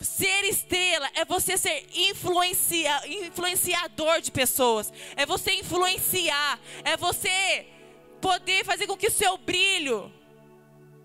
Ser 0.00 0.44
estrela 0.44 1.10
é 1.14 1.24
você 1.24 1.56
ser 1.56 1.86
influencia, 1.94 3.00
influenciador 3.06 4.20
de 4.20 4.30
pessoas. 4.30 4.92
É 5.16 5.24
você 5.24 5.54
influenciar. 5.54 6.60
É 6.84 6.96
você 6.96 7.66
poder 8.20 8.64
fazer 8.64 8.86
com 8.86 8.96
que 8.96 9.06
o 9.06 9.10
seu 9.10 9.38
brilho 9.38 10.12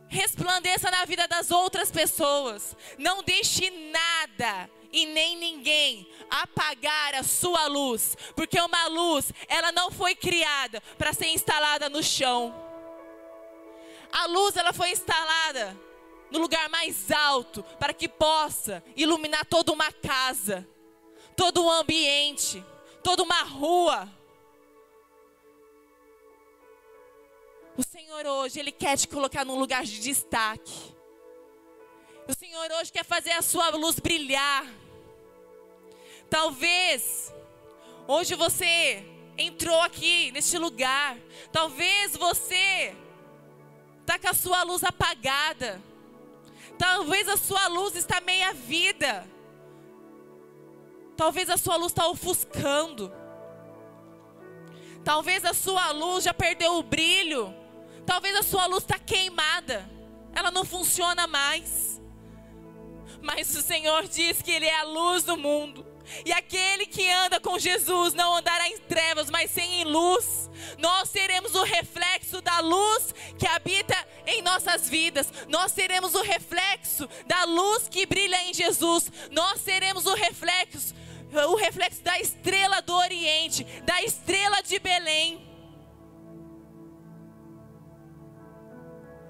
resplandeça 0.07 0.91
na 0.91 1.05
vida 1.05 1.27
das 1.27 1.51
outras 1.51 1.89
pessoas. 1.89 2.75
Não 2.98 3.24
deixe 3.24 3.69
nada 3.69 4.69
e 4.91 5.05
nem 5.05 5.38
ninguém 5.38 6.05
apagar 6.29 7.15
a 7.15 7.24
sua 7.24 7.67
luz, 7.67 8.17
porque 8.36 8.60
uma 8.60 8.88
luz, 8.88 9.31
ela 9.48 9.71
não 9.71 9.89
foi 9.89 10.13
criada 10.15 10.81
para 10.98 11.13
ser 11.13 11.27
instalada 11.27 11.89
no 11.89 12.03
chão. 12.03 12.53
A 14.12 14.25
luz 14.25 14.57
ela 14.57 14.74
foi 14.74 14.91
instalada 14.91 15.77
no 16.31 16.39
lugar 16.39 16.69
mais 16.69 17.11
alto, 17.11 17.61
para 17.77 17.93
que 17.93 18.07
possa 18.07 18.83
iluminar 18.95 19.45
toda 19.45 19.71
uma 19.71 19.91
casa, 19.91 20.67
todo 21.35 21.63
um 21.63 21.69
ambiente, 21.69 22.63
toda 23.03 23.21
uma 23.21 23.43
rua. 23.43 24.09
O 27.77 27.83
Senhor 27.83 28.25
hoje, 28.25 28.59
Ele 28.59 28.71
quer 28.71 28.97
te 28.97 29.07
colocar 29.07 29.45
num 29.45 29.59
lugar 29.59 29.83
de 29.83 30.00
destaque. 30.00 30.93
O 32.27 32.33
Senhor 32.33 32.71
hoje 32.79 32.91
quer 32.91 33.03
fazer 33.03 33.31
a 33.31 33.41
sua 33.41 33.69
luz 33.69 34.00
brilhar. 34.00 34.65
Talvez, 36.29 37.33
hoje 38.07 38.35
você 38.35 39.03
entrou 39.38 39.81
aqui 39.81 40.31
neste 40.31 40.57
lugar. 40.57 41.17
Talvez 41.51 42.15
você 42.15 42.95
está 44.00 44.17
com 44.19 44.27
a 44.27 44.33
sua 44.33 44.63
luz 44.63 44.83
apagada. 44.83 45.81
Talvez 46.78 47.28
a 47.28 47.38
sua 47.38 47.68
luz 47.68 47.96
está 47.96 48.20
meia 48.22 48.54
vida. 48.54 49.28
Talvez 51.16 51.50
a 51.50 51.58
sua 51.58 51.75
luz 51.75 51.92
está 51.92 52.08
ofuscando. 52.08 53.12
Talvez 55.04 55.44
a 55.46 55.54
sua 55.54 55.92
luz 55.92 56.24
já 56.24 56.34
perdeu 56.34 56.78
o 56.78 56.84
brilho. 56.84 57.54
Talvez 58.06 58.36
a 58.36 58.44
sua 58.44 58.66
luz 58.66 58.84
está 58.84 58.98
queimada. 58.98 59.90
Ela 60.34 60.51
não 60.51 60.66
funciona 60.66 61.28
mais. 61.28 62.01
Mas 63.22 63.56
o 63.56 63.62
Senhor 63.62 64.08
diz 64.08 64.42
que 64.42 64.51
Ele 64.51 64.66
é 64.66 64.80
a 64.80 64.84
luz 64.84 65.24
do 65.24 65.38
mundo. 65.38 65.90
E 66.25 66.31
aquele 66.31 66.86
que 66.86 67.10
anda 67.12 67.39
com 67.39 67.58
Jesus 67.58 68.13
não 68.13 68.36
andará 68.36 68.67
em 68.67 68.77
trevas, 68.79 69.29
mas 69.29 69.51
sim 69.51 69.81
em 69.81 69.84
luz. 69.86 70.50
Nós 70.77 71.10
seremos 71.10 71.55
o 71.55 71.63
reflexo 71.63 72.41
da 72.41 72.60
luz 72.60 73.13
que 73.38 73.48
habita 73.48 73.96
em 74.25 74.41
nossas 74.41 74.89
vidas. 74.89 75.31
Nós 75.48 75.72
seremos 75.72 76.13
o 76.13 76.22
reflexo 76.22 77.08
da 77.25 77.43
luz 77.46 77.88
que 77.88 78.05
brilha 78.05 78.43
em 78.43 78.53
Jesus. 78.53 79.12
Nós 79.31 79.62
seremos 79.62 80.05
o 80.05 80.13
reflexo 80.13 81.01
o 81.50 81.55
reflexo 81.55 82.01
da 82.03 82.20
estrela 82.20 82.81
do 82.81 82.93
Oriente, 82.93 83.63
da 83.86 84.03
estrela 84.03 84.62
de 84.62 84.77
Belém. 84.79 85.48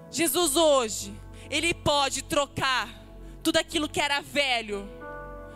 Jesus 0.10 0.56
hoje, 0.56 1.13
Ele 1.50 1.74
pode 1.74 2.24
trocar 2.24 2.90
tudo 3.42 3.58
aquilo 3.58 3.88
que 3.88 4.01
era 4.01 4.22
velho, 4.22 4.88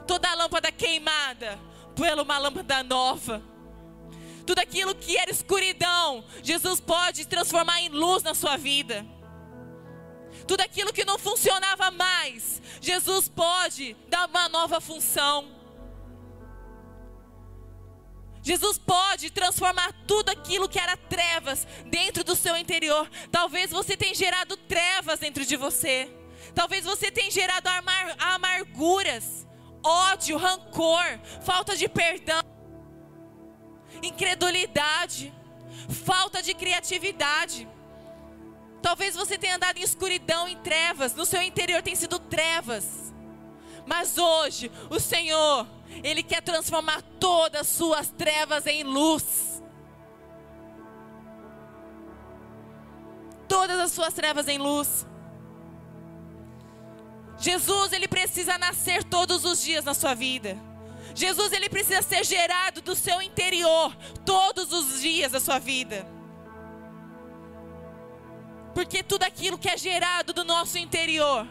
toda 0.07 0.29
a 0.29 0.35
lâmpada 0.35 0.71
queimada, 0.71 1.59
por 1.95 2.07
uma 2.19 2.37
lâmpada 2.37 2.83
nova. 2.83 3.41
Tudo 4.45 4.59
aquilo 4.59 4.93
que 4.93 5.17
era 5.17 5.31
escuridão, 5.31 6.23
Jesus 6.43 6.79
pode 6.79 7.25
transformar 7.25 7.81
em 7.81 7.89
luz 7.89 8.21
na 8.21 8.35
sua 8.35 8.57
vida. 8.57 9.05
Tudo 10.47 10.61
aquilo 10.61 10.93
que 10.93 11.05
não 11.05 11.17
funcionava 11.17 11.89
mais, 11.89 12.61
Jesus 12.79 13.27
pode 13.27 13.95
dar 14.07 14.27
uma 14.27 14.47
nova 14.47 14.79
função. 14.79 15.55
Jesus 18.43 18.77
pode 18.77 19.31
transformar 19.31 19.91
tudo 20.05 20.29
aquilo 20.29 20.69
que 20.69 20.77
era 20.77 20.95
trevas 20.95 21.65
dentro 21.87 22.23
do 22.23 22.35
seu 22.35 22.55
interior. 22.55 23.09
Talvez 23.31 23.71
você 23.71 23.97
tenha 23.97 24.13
gerado 24.13 24.55
trevas 24.55 25.17
dentro 25.17 25.43
de 25.43 25.55
você. 25.55 26.07
Talvez 26.53 26.85
você 26.85 27.09
tenha 27.09 27.31
gerado 27.31 27.67
amar 27.67 28.15
amarguras, 28.19 29.47
ódio, 29.85 30.37
rancor, 30.37 31.19
falta 31.41 31.75
de 31.75 31.87
perdão, 31.87 32.41
incredulidade, 34.01 35.33
falta 36.03 36.41
de 36.41 36.53
criatividade. 36.53 37.67
Talvez 38.81 39.15
você 39.15 39.37
tenha 39.37 39.55
andado 39.55 39.77
em 39.77 39.81
escuridão, 39.83 40.47
em 40.47 40.57
trevas, 40.57 41.15
no 41.15 41.25
seu 41.25 41.41
interior 41.41 41.81
tem 41.81 41.95
sido 41.95 42.19
trevas. 42.19 43.13
Mas 43.85 44.17
hoje, 44.17 44.71
o 44.89 44.99
Senhor, 44.99 45.67
Ele 46.03 46.23
quer 46.23 46.41
transformar 46.41 47.01
todas 47.19 47.61
as 47.61 47.67
suas 47.67 48.09
trevas 48.09 48.65
em 48.65 48.83
luz. 48.83 49.63
Todas 53.47 53.79
as 53.79 53.91
suas 53.91 54.13
trevas 54.13 54.47
em 54.47 54.57
luz. 54.57 55.05
Jesus, 57.37 57.91
Ele 57.91 58.07
precisa 58.07 58.57
nascer 58.57 59.03
todos 59.03 59.43
os 59.43 59.61
dias 59.61 59.83
na 59.83 59.93
sua 59.93 60.13
vida. 60.13 60.57
Jesus, 61.13 61.51
Ele 61.51 61.69
precisa 61.69 62.01
ser 62.01 62.23
gerado 62.25 62.81
do 62.81 62.95
seu 62.95 63.21
interior 63.21 63.95
todos 64.25 64.71
os 64.71 65.01
dias 65.01 65.31
da 65.31 65.39
sua 65.39 65.59
vida. 65.59 66.07
Porque 68.73 69.01
tudo 69.01 69.23
aquilo 69.23 69.57
que 69.57 69.69
é 69.69 69.77
gerado 69.77 70.33
do 70.33 70.43
nosso 70.43 70.77
interior 70.77 71.47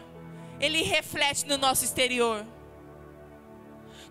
ele 0.59 0.81
reflete 0.83 1.45
no 1.45 1.57
nosso 1.57 1.83
exterior. 1.83 2.45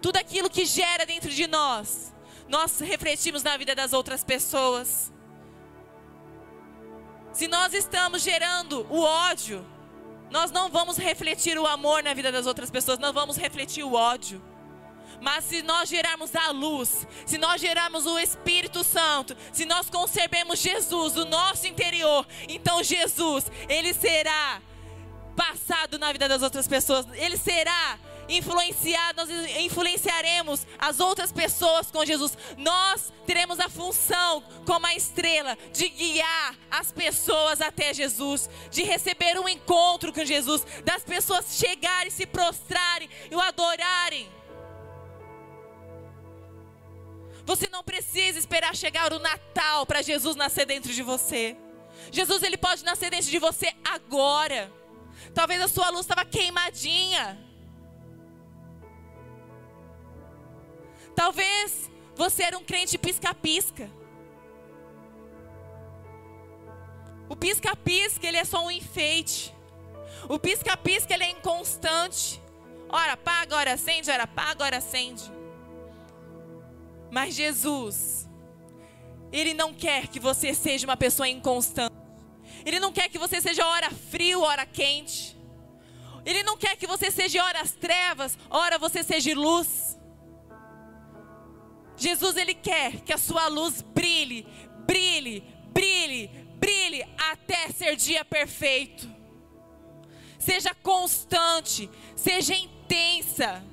Tudo 0.01 0.17
aquilo 0.17 0.51
que 0.51 0.67
gera 0.67 1.07
dentro 1.07 1.31
de 1.31 1.47
nós, 1.47 2.13
nós 2.49 2.79
refletimos 2.81 3.43
na 3.43 3.57
vida 3.57 3.75
das 3.75 3.93
outras 3.93 4.23
pessoas. 4.23 5.13
Se 7.33 7.49
nós 7.49 7.73
estamos 7.73 8.23
gerando 8.23 8.87
o 8.91 9.01
ódio, 9.01 9.67
nós 10.31 10.51
não 10.51 10.71
vamos 10.71 10.97
refletir 10.97 11.59
o 11.59 11.67
amor 11.67 12.03
na 12.03 12.15
vida 12.15 12.31
das 12.33 12.47
outras 12.47 12.71
pessoas, 12.71 12.99
nós 12.99 13.13
vamos 13.13 13.37
refletir 13.37 13.85
o 13.85 13.95
ódio. 13.95 14.43
Mas 15.21 15.45
se 15.45 15.63
nós 15.63 15.89
gerarmos 15.89 16.35
a 16.35 16.51
luz, 16.51 17.07
se 17.25 17.39
nós 17.39 17.61
gerarmos 17.61 18.05
o 18.05 18.19
Espírito 18.19 18.83
Santo, 18.83 19.37
se 19.53 19.65
nós 19.65 19.89
concebemos 19.89 20.59
Jesus, 20.59 21.17
o 21.17 21.25
nosso 21.25 21.67
interior, 21.67 22.27
então 22.49 22.83
Jesus, 22.83 23.51
ele 23.69 23.95
será 23.95 24.61
passado 25.35 25.99
na 25.99 26.13
vida 26.13 26.29
das 26.29 26.43
outras 26.43 26.67
pessoas. 26.67 27.07
Ele 27.15 27.37
será 27.37 27.99
influenciado, 28.29 29.25
nós 29.25 29.31
influenciaremos 29.59 30.67
as 30.79 31.01
outras 31.01 31.33
pessoas 31.33 31.91
com 31.91 32.05
Jesus. 32.05 32.37
Nós 32.57 33.13
teremos 33.27 33.61
a 33.61 33.69
função, 33.69 34.43
como 34.67 34.87
a 34.87 34.95
estrela, 34.95 35.57
de 35.73 35.89
guiar 35.89 36.57
as 36.71 36.93
pessoas 36.93 37.61
até 37.61 37.93
Jesus, 37.93 38.49
de 38.71 38.83
receber 38.83 39.39
um 39.39 39.49
encontro 39.49 40.13
com 40.13 40.25
Jesus, 40.25 40.65
das 40.85 41.03
pessoas 41.03 41.57
chegarem, 41.59 42.11
se 42.11 42.27
prostrarem 42.27 43.09
e 43.31 43.35
o 43.35 43.41
adorarem. 43.41 44.29
Você 47.47 47.69
não 47.71 47.85
precisa 47.85 48.39
esperar 48.39 48.75
chegar 48.75 49.13
o 49.13 49.19
Natal 49.19 49.85
para 49.85 50.01
Jesus 50.01 50.35
nascer 50.35 50.65
dentro 50.65 50.93
de 50.93 51.03
você. 51.03 51.57
Jesus 52.11 52.43
ele 52.43 52.57
pode 52.57 52.85
nascer 52.85 53.11
dentro 53.11 53.31
de 53.31 53.39
você 53.39 53.73
agora. 53.85 54.73
Talvez 55.35 55.61
a 55.61 55.69
sua 55.69 55.91
luz 55.91 56.03
estava 56.03 56.25
queimadinha. 56.25 57.44
Talvez 61.15 61.91
você 62.15 62.45
era 62.45 62.59
um 62.59 62.65
crente 62.65 62.99
pisca-pisca. 62.99 63.91
O 67.29 67.37
pisca-pisca, 67.37 68.27
ele 68.27 68.37
é 68.37 68.45
só 68.45 68.65
um 68.65 68.71
enfeite. 68.71 69.55
O 70.29 70.39
pisca-pisca, 70.39 71.15
ele 71.15 71.25
é 71.25 71.31
inconstante. 71.31 72.41
Ora 72.89 73.15
apaga, 73.15 73.57
ora 73.57 73.73
acende, 73.73 74.11
ora 74.11 74.23
apaga, 74.23 74.65
ora 74.65 74.77
acende. 74.77 75.25
Mas 77.11 77.35
Jesus, 77.35 78.29
Ele 79.33 79.53
não 79.55 79.75
quer 79.75 80.07
que 80.09 80.21
você 80.21 80.55
seja 80.55 80.87
uma 80.87 80.97
pessoa 80.97 81.29
inconstante. 81.29 81.95
Ele 82.65 82.79
não 82.79 82.93
quer 82.93 83.09
que 83.09 83.19
você 83.19 83.41
seja 83.41 83.67
hora 83.67 83.91
frio, 83.91 84.41
hora 84.43 84.65
quente. 84.65 85.37
Ele 86.25 86.43
não 86.43 86.57
quer 86.57 86.77
que 86.77 86.87
você 86.87 87.11
seja 87.11 87.43
horas 87.43 87.73
trevas, 87.73 88.39
hora 88.49 88.79
você 88.79 89.03
seja 89.03 89.35
luz. 89.35 89.84
Jesus 92.05 92.37
ele 92.37 92.55
quer 92.55 93.01
que 93.01 93.15
a 93.15 93.17
sua 93.19 93.49
luz 93.49 93.81
brilhe, 93.81 94.47
brilhe, 94.87 95.41
brilhe, 95.73 96.29
brilhe 96.57 97.03
até 97.31 97.71
ser 97.71 97.97
dia 97.97 98.23
perfeito. 98.27 99.09
Seja 100.39 100.75
constante, 100.75 101.89
seja 102.15 102.55
intensa. 102.55 103.65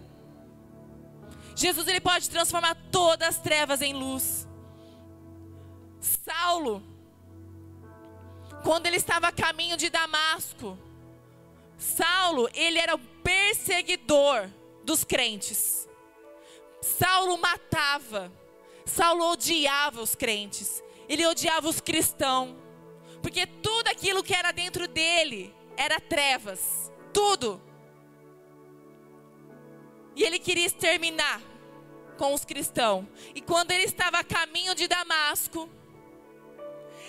Jesus 1.57 1.85
ele 1.87 1.99
pode 1.99 2.29
transformar 2.29 2.75
todas 2.89 3.27
as 3.27 3.37
trevas 3.39 3.81
em 3.81 3.93
luz. 3.93 4.47
Saulo 5.99 6.81
quando 8.63 8.85
ele 8.85 8.97
estava 8.97 9.27
a 9.27 9.31
caminho 9.31 9.75
de 9.75 9.89
Damasco, 9.89 10.77
Saulo, 11.77 12.47
ele 12.53 12.77
era 12.77 12.93
o 12.93 12.99
perseguidor 12.99 14.47
dos 14.83 15.03
crentes. 15.03 15.89
Saulo 16.81 17.37
matava. 17.37 18.31
Saulo 18.85 19.31
odiava 19.31 20.01
os 20.01 20.15
crentes. 20.15 20.83
Ele 21.07 21.25
odiava 21.25 21.67
os 21.69 21.79
cristãos. 21.79 22.55
Porque 23.21 23.45
tudo 23.45 23.87
aquilo 23.87 24.23
que 24.23 24.33
era 24.33 24.51
dentro 24.51 24.87
dele 24.87 25.53
era 25.77 25.99
trevas. 25.99 26.91
Tudo. 27.13 27.61
E 30.15 30.23
ele 30.23 30.39
queria 30.39 30.65
exterminar 30.65 31.41
com 32.17 32.33
os 32.33 32.43
cristãos. 32.43 33.05
E 33.33 33.41
quando 33.41 33.71
ele 33.71 33.83
estava 33.83 34.19
a 34.19 34.23
caminho 34.23 34.75
de 34.75 34.87
Damasco, 34.87 35.69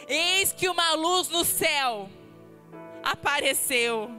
Eis 0.09 0.53
que 0.53 0.69
uma 0.69 0.95
luz 0.95 1.29
no 1.29 1.45
céu 1.45 2.09
apareceu. 3.03 4.11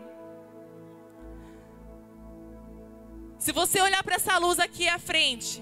Se 3.44 3.52
você 3.52 3.82
olhar 3.82 4.02
para 4.06 4.16
essa 4.16 4.38
luz 4.38 4.58
aqui 4.58 4.88
à 4.88 4.98
frente, 4.98 5.62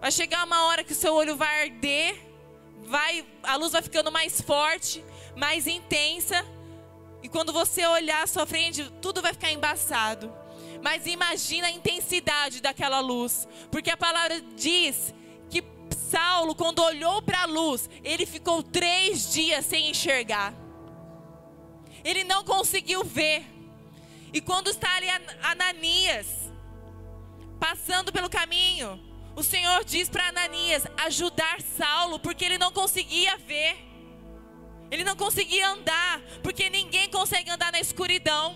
vai 0.00 0.10
chegar 0.10 0.44
uma 0.44 0.64
hora 0.64 0.82
que 0.82 0.90
o 0.90 0.96
seu 0.96 1.14
olho 1.14 1.36
vai 1.36 1.62
arder, 1.62 2.20
vai, 2.82 3.24
a 3.44 3.54
luz 3.54 3.70
vai 3.70 3.80
ficando 3.80 4.10
mais 4.10 4.40
forte, 4.40 5.04
mais 5.36 5.68
intensa, 5.68 6.44
e 7.22 7.28
quando 7.28 7.52
você 7.52 7.86
olhar 7.86 8.24
à 8.24 8.26
sua 8.26 8.44
frente, 8.44 8.90
tudo 9.00 9.22
vai 9.22 9.32
ficar 9.32 9.52
embaçado. 9.52 10.34
Mas 10.82 11.06
imagina 11.06 11.68
a 11.68 11.70
intensidade 11.70 12.60
daquela 12.60 12.98
luz, 12.98 13.46
porque 13.70 13.90
a 13.90 13.96
palavra 13.96 14.40
diz 14.56 15.14
Saulo, 16.10 16.56
quando 16.56 16.82
olhou 16.82 17.22
para 17.22 17.42
a 17.42 17.46
luz, 17.46 17.88
ele 18.02 18.26
ficou 18.26 18.64
três 18.64 19.32
dias 19.32 19.64
sem 19.64 19.90
enxergar. 19.90 20.52
Ele 22.02 22.24
não 22.24 22.42
conseguiu 22.42 23.04
ver. 23.04 23.44
E 24.32 24.40
quando 24.40 24.70
está 24.70 24.96
ali 24.96 25.06
Ananias, 25.40 26.43
passando 27.64 28.12
pelo 28.12 28.28
caminho, 28.28 29.00
o 29.34 29.42
Senhor 29.42 29.84
diz 29.86 30.06
para 30.10 30.28
Ananias 30.28 30.86
ajudar 31.06 31.62
Saulo, 31.62 32.18
porque 32.18 32.44
ele 32.44 32.58
não 32.58 32.70
conseguia 32.70 33.38
ver. 33.38 33.74
Ele 34.90 35.02
não 35.02 35.16
conseguia 35.16 35.70
andar, 35.70 36.20
porque 36.42 36.68
ninguém 36.68 37.08
consegue 37.08 37.48
andar 37.50 37.72
na 37.72 37.80
escuridão. 37.80 38.54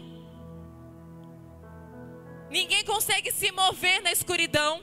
Ninguém 2.50 2.84
consegue 2.84 3.32
se 3.32 3.50
mover 3.50 4.02
na 4.02 4.12
escuridão. 4.12 4.82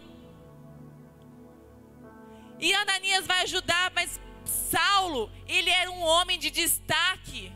E 2.60 2.74
Ananias 2.74 3.28
vai 3.28 3.44
ajudar, 3.44 3.92
mas 3.94 4.20
Saulo, 4.44 5.32
ele 5.48 5.70
era 5.70 5.92
um 5.92 6.02
homem 6.02 6.40
de 6.40 6.50
destaque. 6.50 7.54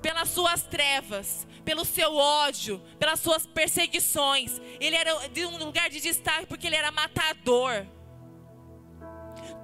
Pelas 0.00 0.28
suas 0.28 0.62
trevas, 0.62 1.46
pelo 1.64 1.84
seu 1.84 2.14
ódio, 2.14 2.80
pelas 2.98 3.20
suas 3.20 3.46
perseguições. 3.46 4.60
Ele 4.80 4.96
era 4.96 5.28
de 5.28 5.44
um 5.46 5.56
lugar 5.58 5.90
de 5.90 6.00
destaque 6.00 6.46
porque 6.46 6.66
ele 6.66 6.76
era 6.76 6.90
matador. 6.90 7.86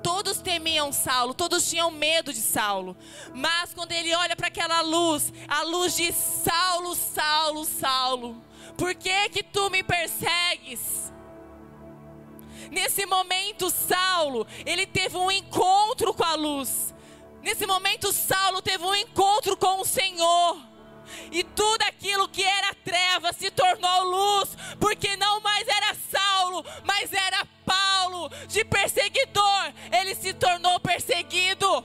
Todos 0.02 0.40
temiam 0.40 0.92
Saulo, 0.92 1.32
todos 1.32 1.70
tinham 1.70 1.90
medo 1.90 2.32
de 2.32 2.40
Saulo. 2.40 2.96
Mas 3.32 3.72
quando 3.72 3.92
ele 3.92 4.14
olha 4.14 4.34
para 4.34 4.48
aquela 4.48 4.80
luz, 4.80 5.32
a 5.46 5.62
luz 5.62 5.96
de 5.96 6.12
Saulo, 6.12 6.94
Saulo, 6.96 7.64
Saulo, 7.64 8.44
por 8.76 8.94
que 8.94 9.28
que 9.28 9.42
tu 9.42 9.70
me 9.70 9.82
persegues? 9.84 11.12
Nesse 12.70 13.06
momento, 13.06 13.70
Saulo, 13.70 14.46
ele 14.64 14.86
teve 14.86 15.16
um 15.16 15.30
encontro 15.30 16.12
com 16.14 16.24
a 16.24 16.34
luz. 16.34 16.92
Nesse 17.42 17.66
momento, 17.66 18.12
Saulo 18.12 18.62
teve 18.62 18.84
um 18.84 18.94
encontro 18.94 19.56
com 19.56 19.80
o 19.80 19.84
Senhor. 19.84 20.58
E 21.30 21.42
tudo 21.42 21.82
aquilo 21.82 22.28
que 22.28 22.42
era 22.42 22.74
treva 22.74 23.32
se 23.32 23.50
tornou 23.50 24.04
luz, 24.04 24.56
porque 24.78 25.16
não 25.16 25.40
mais 25.40 25.66
era 25.66 25.94
Saulo, 26.10 26.64
mas 26.84 27.12
era 27.12 27.46
Paulo, 27.66 28.30
de 28.48 28.64
perseguidor, 28.64 29.72
ele 29.90 30.14
se 30.14 30.32
tornou 30.32 30.78
perseguido. 30.80 31.84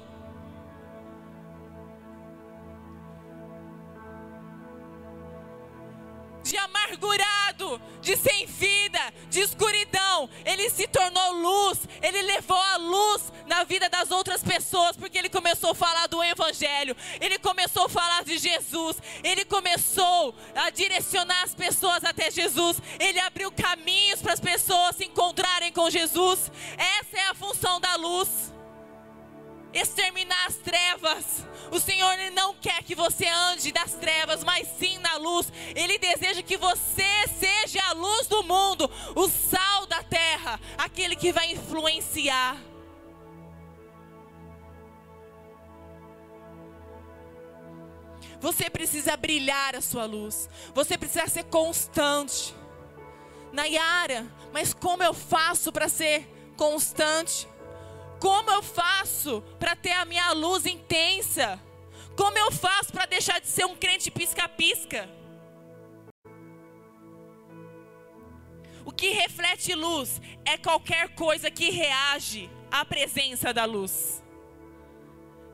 De 6.47 6.57
amargurado, 6.57 7.81
de 8.01 8.15
sem 8.15 8.45
vida, 8.45 8.99
de 9.29 9.41
escuridão, 9.41 10.29
ele 10.45 10.69
se 10.69 10.87
tornou 10.87 11.33
luz, 11.33 11.79
ele 12.01 12.21
levou 12.21 12.57
a 12.57 12.77
luz 12.77 13.31
na 13.45 13.63
vida 13.63 13.89
das 13.89 14.11
outras 14.11 14.41
pessoas, 14.41 14.95
porque 14.95 15.17
ele 15.17 15.29
começou 15.29 15.71
a 15.71 15.75
falar 15.75 16.07
do 16.07 16.23
Evangelho, 16.23 16.95
ele 17.19 17.37
começou 17.39 17.85
a 17.85 17.89
falar 17.89 18.23
de 18.23 18.37
Jesus, 18.37 18.97
ele 19.23 19.43
começou 19.45 20.33
a 20.55 20.69
direcionar 20.69 21.43
as 21.43 21.53
pessoas 21.53 22.03
até 22.03 22.31
Jesus, 22.31 22.81
ele 22.99 23.19
abriu 23.19 23.51
caminhos 23.51 24.21
para 24.21 24.33
as 24.33 24.39
pessoas 24.39 24.95
se 24.95 25.05
encontrarem 25.05 25.71
com 25.71 25.89
Jesus. 25.89 26.51
Essa 26.77 27.17
é 27.17 27.27
a 27.27 27.35
função 27.35 27.79
da 27.79 27.95
luz 27.95 28.56
exterminar 29.73 30.47
as 30.47 30.55
trevas. 30.55 31.45
O 31.71 31.79
Senhor 31.79 32.15
não 32.33 32.53
quer 32.55 32.83
que 32.83 32.95
você 32.95 33.27
ande 33.27 33.71
das 33.71 33.93
trevas, 33.93 34.43
mas 34.43 34.67
sim 34.79 34.97
na 34.99 35.17
luz. 35.17 35.51
Ele 35.75 35.97
deseja 35.97 36.41
que 36.41 36.57
você 36.57 37.27
seja 37.39 37.83
a 37.83 37.93
luz 37.93 38.27
do 38.27 38.43
mundo, 38.43 38.89
o 39.15 39.27
sal 39.27 39.85
da 39.85 40.01
terra, 40.03 40.59
aquele 40.77 41.15
que 41.15 41.31
vai 41.31 41.51
influenciar. 41.51 42.57
Você 48.39 48.69
precisa 48.69 49.17
brilhar 49.17 49.75
a 49.75 49.81
sua 49.81 50.05
luz. 50.05 50.47
Você 50.73 50.97
precisa 50.97 51.27
ser 51.27 51.45
constante. 51.45 52.55
Nayara, 53.51 54.27
mas 54.53 54.73
como 54.73 55.01
eu 55.01 55.13
faço 55.13 55.71
para 55.71 55.89
ser 55.89 56.27
constante? 56.55 57.47
Como 58.19 58.49
eu 58.49 58.63
faço 58.63 59.41
para 59.59 59.75
ter 59.75 59.91
a 59.91 60.05
minha 60.05 60.31
luz 60.33 60.65
intensa? 60.65 61.59
Como 62.15 62.37
eu 62.37 62.51
faço 62.51 62.91
para 62.91 63.05
deixar 63.05 63.39
de 63.39 63.47
ser 63.47 63.65
um 63.65 63.75
crente 63.75 64.09
pisca-pisca? 64.09 65.07
O 68.83 68.91
que 68.91 69.09
reflete 69.09 69.75
luz 69.75 70.21
é 70.45 70.57
qualquer 70.57 71.13
coisa 71.13 71.51
que 71.51 71.69
reage 71.69 72.49
à 72.71 72.83
presença 72.85 73.53
da 73.53 73.65
luz. 73.65 74.23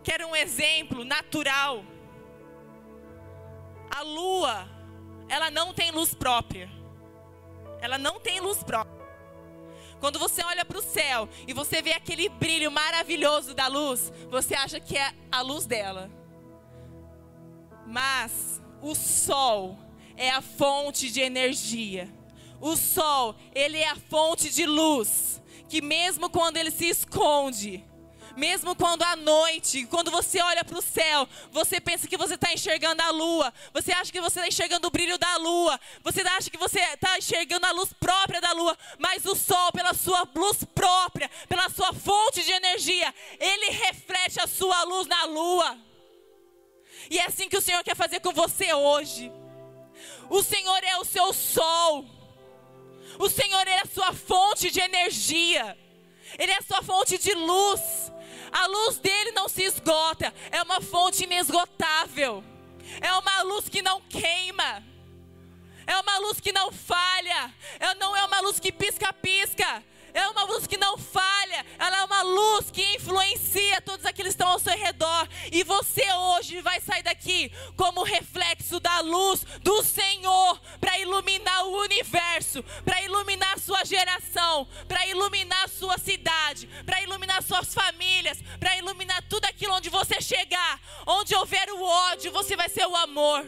Quero 0.03 0.27
um 0.27 0.35
exemplo 0.35 1.03
natural. 1.03 1.83
A 3.89 4.01
lua, 4.01 4.67
ela 5.27 5.49
não 5.49 5.73
tem 5.73 5.91
luz 5.91 6.13
própria. 6.13 6.69
Ela 7.81 7.97
não 7.97 8.19
tem 8.19 8.39
luz 8.39 8.63
própria. 8.63 8.92
Quando 10.03 10.19
você 10.19 10.43
olha 10.43 10.65
para 10.65 10.77
o 10.77 10.81
céu 10.81 11.29
e 11.47 11.53
você 11.53 11.81
vê 11.81 11.93
aquele 11.93 12.27
brilho 12.27 12.69
maravilhoso 12.69 13.53
da 13.53 13.67
luz, 13.67 14.11
você 14.29 14.53
acha 14.53 14.77
que 14.77 14.97
é 14.97 15.13
a 15.31 15.39
luz 15.39 15.65
dela. 15.65 16.11
Mas 17.87 18.61
o 18.81 18.95
sol 18.95 19.79
é 20.17 20.29
a 20.29 20.41
fonte 20.41 21.09
de 21.09 21.21
energia. 21.21 22.13
O 22.59 22.75
sol, 22.75 23.33
ele 23.55 23.77
é 23.77 23.87
a 23.87 23.95
fonte 23.95 24.49
de 24.49 24.65
luz, 24.65 25.41
que 25.69 25.81
mesmo 25.81 26.29
quando 26.29 26.57
ele 26.57 26.69
se 26.69 26.89
esconde, 26.89 27.81
mesmo 28.35 28.75
quando 28.75 29.03
à 29.03 29.15
noite, 29.15 29.85
quando 29.85 30.09
você 30.09 30.41
olha 30.41 30.63
para 30.63 30.77
o 30.77 30.81
céu, 30.81 31.27
você 31.51 31.79
pensa 31.79 32.07
que 32.07 32.17
você 32.17 32.35
está 32.35 32.51
enxergando 32.53 33.01
a 33.01 33.09
lua, 33.11 33.53
você 33.73 33.91
acha 33.91 34.11
que 34.11 34.19
você 34.19 34.39
está 34.39 34.47
enxergando 34.47 34.87
o 34.87 34.91
brilho 34.91 35.17
da 35.17 35.37
lua, 35.37 35.79
você 36.03 36.21
acha 36.21 36.49
que 36.49 36.57
você 36.57 36.79
está 36.79 37.17
enxergando 37.17 37.65
a 37.65 37.71
luz 37.71 37.93
própria 37.93 38.41
da 38.41 38.51
lua, 38.51 38.77
mas 38.97 39.25
o 39.25 39.35
sol, 39.35 39.71
pela 39.71 39.93
sua 39.93 40.27
luz 40.35 40.63
própria, 40.63 41.29
pela 41.47 41.69
sua 41.69 41.93
fonte 41.93 42.43
de 42.43 42.51
energia, 42.51 43.13
ele 43.39 43.71
reflete 43.71 44.39
a 44.41 44.47
sua 44.47 44.83
luz 44.83 45.07
na 45.07 45.25
lua. 45.25 45.77
E 47.09 47.19
é 47.19 47.25
assim 47.25 47.49
que 47.49 47.57
o 47.57 47.61
Senhor 47.61 47.83
quer 47.83 47.95
fazer 47.95 48.19
com 48.19 48.31
você 48.31 48.73
hoje. 48.73 49.31
O 50.29 50.41
Senhor 50.41 50.83
é 50.83 50.97
o 50.97 51.05
seu 51.05 51.33
sol. 51.33 52.05
O 53.19 53.29
Senhor 53.29 53.67
é 53.67 53.81
a 53.81 53.85
sua 53.85 54.13
fonte 54.13 54.71
de 54.71 54.79
energia. 54.79 55.77
Ele 56.37 56.51
é 56.51 56.57
a 56.57 56.61
sua 56.61 56.81
fonte 56.81 57.17
de 57.17 57.33
luz. 57.33 58.02
A 58.53 58.67
luz 58.67 58.99
dele 58.99 59.31
não 59.31 59.49
se 59.49 59.63
esgota, 59.63 60.31
é 60.51 60.61
uma 60.61 60.79
fonte 60.79 61.23
inesgotável. 61.23 62.43
É 63.01 63.11
uma 63.13 63.41
luz 63.41 63.67
que 63.67 63.81
não 63.81 63.99
queima. 64.01 64.83
É 65.87 65.97
uma 65.99 66.17
luz 66.19 66.39
que 66.39 66.51
não 66.51 66.71
falha. 66.71 67.51
É, 67.79 67.95
não 67.95 68.15
é 68.15 68.23
uma 68.23 68.39
luz 68.41 68.59
que 68.59 68.71
pisca-pisca. 68.71 69.83
É 70.13 70.27
uma 70.27 70.43
luz 70.43 70.67
que 70.67 70.77
não 70.77 70.97
falha. 70.97 71.65
Ela 71.79 71.97
é 71.97 72.03
uma 72.03 72.21
luz 72.21 72.69
que 72.69 72.95
influencia 72.95 73.81
todos 73.81 74.05
aqueles 74.05 74.35
que 74.35 74.41
estão 74.41 74.49
ao 74.49 74.59
seu 74.59 74.77
redor. 74.77 75.27
E 75.51 75.63
você 75.63 76.05
hoje 76.13 76.61
vai 76.61 76.79
sair 76.79 77.03
daqui 77.03 77.51
como 77.75 78.03
reflexo 78.03 78.79
da 78.79 78.99
luz 78.99 79.43
do 79.61 79.81
Senhor 79.83 80.59
para 80.79 80.99
iluminar 80.99 81.65
o 81.65 81.81
universo, 81.81 82.63
para 82.85 83.01
iluminar 83.01 83.59
sua 83.59 83.83
geração, 83.83 84.67
para 84.87 85.07
iluminar 85.07 85.67
sua 85.69 85.97
cidade, 85.97 86.67
para 86.85 87.01
iluminar 87.01 87.41
suas 87.41 87.73
famílias, 87.73 88.39
para 88.59 88.77
iluminar 88.77 89.23
tudo 89.29 89.45
aquilo 89.45 89.73
onde 89.73 89.89
você 89.89 90.21
chegar. 90.21 90.79
Onde 91.07 91.35
houver 91.35 91.69
o 91.71 91.81
ódio, 91.81 92.31
você 92.31 92.55
vai 92.55 92.69
ser 92.69 92.85
o 92.85 92.95
amor. 92.95 93.45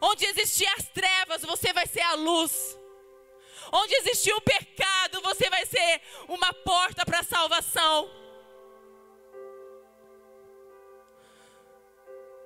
Onde 0.00 0.26
existir 0.26 0.66
as 0.76 0.88
trevas, 0.88 1.42
você 1.42 1.72
vai 1.72 1.86
ser 1.86 2.02
a 2.02 2.14
luz. 2.14 2.81
Onde 3.72 3.94
existir 3.94 4.34
o 4.34 4.40
pecado, 4.42 5.22
você 5.22 5.48
vai 5.48 5.64
ser 5.64 6.02
uma 6.28 6.52
porta 6.52 7.06
para 7.06 7.20
a 7.20 7.24
salvação. 7.24 8.10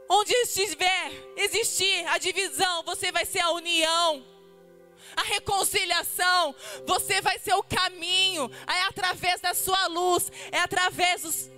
Onde 0.08 0.32
estiver 0.34 1.10
existir 1.36 2.06
a 2.06 2.18
divisão, 2.18 2.84
você 2.84 3.10
vai 3.10 3.26
ser 3.26 3.40
a 3.40 3.50
união. 3.50 4.24
A 5.16 5.22
reconciliação, 5.22 6.54
você 6.86 7.20
vai 7.20 7.38
ser 7.40 7.54
o 7.54 7.62
caminho, 7.62 8.50
é 8.66 8.82
através 8.82 9.40
da 9.40 9.54
sua 9.54 9.86
luz, 9.86 10.30
é 10.52 10.58
através 10.58 11.22
dos, 11.22 11.50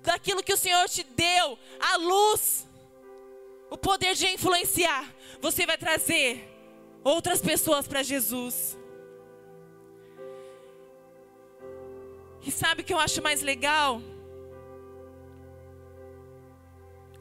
daquilo 0.00 0.42
que 0.42 0.54
o 0.54 0.56
Senhor 0.56 0.88
te 0.88 1.02
deu, 1.02 1.58
a 1.78 1.96
luz, 1.96 2.66
o 3.70 3.76
poder 3.76 4.14
de 4.14 4.26
influenciar. 4.26 5.12
Você 5.40 5.66
vai 5.66 5.76
trazer 5.76 6.48
outras 7.04 7.40
pessoas 7.40 7.86
para 7.86 8.02
Jesus. 8.02 8.76
E 12.46 12.50
sabe 12.50 12.82
o 12.82 12.84
que 12.84 12.92
eu 12.92 12.98
acho 12.98 13.22
mais 13.22 13.40
legal? 13.40 14.02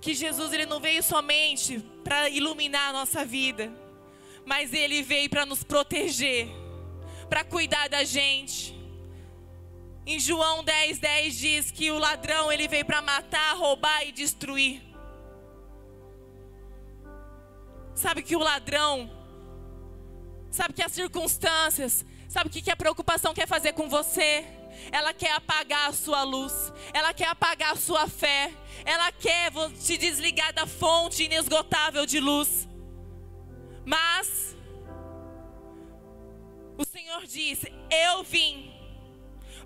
Que 0.01 0.13
Jesus 0.13 0.51
ele 0.51 0.65
não 0.65 0.81
veio 0.81 1.01
somente 1.01 1.79
para 2.03 2.27
iluminar 2.27 2.89
a 2.89 2.93
nossa 2.93 3.23
vida, 3.23 3.71
mas 4.45 4.73
ele 4.73 5.01
veio 5.01 5.29
para 5.29 5.45
nos 5.45 5.63
proteger, 5.63 6.49
para 7.29 7.45
cuidar 7.45 7.87
da 7.87 8.03
gente. 8.03 8.77
Em 10.05 10.19
João 10.19 10.61
10, 10.61 10.99
10 10.99 11.37
diz 11.37 11.71
que 11.71 11.89
o 11.89 11.97
ladrão 11.97 12.51
ele 12.51 12.67
veio 12.67 12.85
para 12.85 13.01
matar, 13.01 13.55
roubar 13.55 14.05
e 14.05 14.11
destruir. 14.11 14.81
Sabe 17.95 18.21
que 18.21 18.35
o 18.35 18.39
ladrão, 18.39 19.09
sabe 20.51 20.73
que 20.73 20.83
as 20.83 20.91
circunstâncias, 20.91 22.03
sabe 22.27 22.49
o 22.49 22.51
que 22.51 22.69
a 22.69 22.75
preocupação 22.75 23.33
quer 23.33 23.47
fazer 23.47 23.71
com 23.71 23.87
você? 23.87 24.62
Ela 24.91 25.13
quer 25.13 25.31
apagar 25.31 25.89
a 25.89 25.93
sua 25.93 26.23
luz, 26.23 26.71
ela 26.93 27.13
quer 27.13 27.27
apagar 27.27 27.73
a 27.73 27.75
sua 27.75 28.07
fé, 28.07 28.51
ela 28.85 29.11
quer 29.11 29.51
te 29.83 29.97
desligar 29.97 30.53
da 30.53 30.65
fonte 30.67 31.23
inesgotável 31.23 32.05
de 32.05 32.19
luz. 32.19 32.67
Mas 33.85 34.55
o 36.77 36.85
Senhor 36.85 37.25
diz: 37.25 37.65
Eu 37.89 38.23
vim 38.23 38.71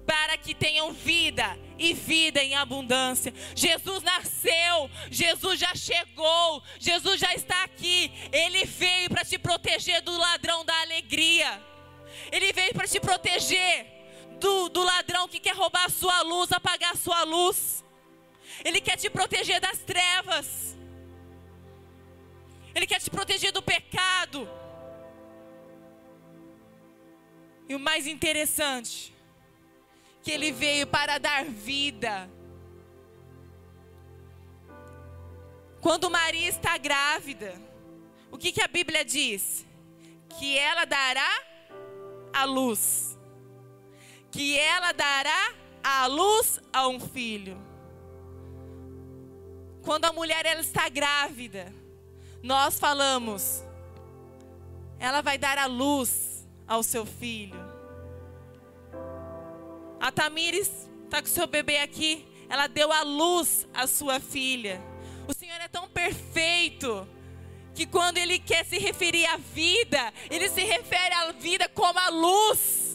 para 0.05 0.37
que 0.37 0.55
tenham 0.55 0.93
vida 0.93 1.59
e 1.77 1.93
vida 1.93 2.41
em 2.41 2.55
abundância. 2.55 3.33
Jesus 3.53 4.01
nasceu, 4.03 4.89
Jesus 5.11 5.59
já 5.59 5.75
chegou, 5.75 6.63
Jesus 6.79 7.19
já 7.19 7.33
está 7.33 7.63
aqui. 7.63 8.11
Ele 8.31 8.65
veio 8.65 9.09
para 9.09 9.25
te 9.25 9.37
proteger 9.37 10.01
do 10.01 10.17
ladrão 10.17 10.63
da 10.63 10.81
alegria. 10.81 11.61
Ele 12.31 12.53
veio 12.53 12.73
para 12.73 12.87
te 12.87 12.99
proteger 12.99 13.96
do, 14.39 14.69
do 14.69 14.83
ladrão 14.83 15.27
que 15.27 15.39
quer 15.39 15.55
roubar 15.55 15.85
a 15.85 15.89
sua 15.89 16.21
luz, 16.21 16.51
apagar 16.51 16.93
a 16.93 16.97
sua 16.97 17.23
luz. 17.23 17.83
Ele 18.63 18.81
quer 18.81 18.97
te 18.97 19.09
proteger 19.09 19.59
das 19.59 19.79
trevas. 19.79 20.75
Ele 22.73 22.85
quer 22.85 22.99
te 22.99 23.09
proteger 23.09 23.51
do 23.51 23.61
pecado. 23.61 24.47
E 27.67 27.75
o 27.75 27.79
mais 27.79 28.07
interessante, 28.07 29.13
que 30.21 30.31
ele 30.31 30.51
veio 30.51 30.87
para 30.87 31.17
dar 31.17 31.43
vida. 31.45 32.29
Quando 35.81 36.09
Maria 36.09 36.47
está 36.47 36.77
grávida, 36.77 37.59
o 38.31 38.37
que, 38.37 38.51
que 38.51 38.61
a 38.61 38.67
Bíblia 38.67 39.03
diz? 39.03 39.65
Que 40.37 40.57
ela 40.57 40.85
dará 40.85 41.29
a 42.33 42.45
luz. 42.45 43.16
Que 44.31 44.57
ela 44.57 44.91
dará 44.91 45.53
a 45.83 46.05
luz 46.07 46.59
a 46.71 46.87
um 46.87 46.99
filho. 46.99 47.57
Quando 49.83 50.05
a 50.05 50.13
mulher 50.13 50.45
ela 50.45 50.61
está 50.61 50.89
grávida, 50.89 51.73
nós 52.43 52.77
falamos, 52.77 53.63
ela 54.99 55.21
vai 55.21 55.37
dar 55.37 55.57
a 55.57 55.65
luz 55.65 56.45
ao 56.67 56.83
seu 56.83 57.05
filho. 57.05 57.57
A 59.99 60.11
Tamires 60.11 60.89
está 61.05 61.21
com 61.21 61.27
seu 61.27 61.47
bebê 61.47 61.79
aqui, 61.79 62.27
ela 62.49 62.67
deu 62.67 62.91
a 62.91 63.01
luz 63.01 63.67
à 63.73 63.87
sua 63.87 64.19
filha. 64.19 64.81
O 65.27 65.33
Senhor 65.33 65.59
é 65.59 65.67
tão 65.67 65.87
perfeito 65.89 67.07
que 67.73 67.85
quando 67.85 68.17
Ele 68.17 68.39
quer 68.39 68.65
se 68.65 68.77
referir 68.77 69.25
à 69.25 69.37
vida, 69.37 70.13
Ele 70.29 70.49
se 70.49 70.63
refere 70.63 71.13
à 71.13 71.31
vida 71.31 71.69
como 71.69 71.99
a 71.99 72.09
luz. 72.09 72.86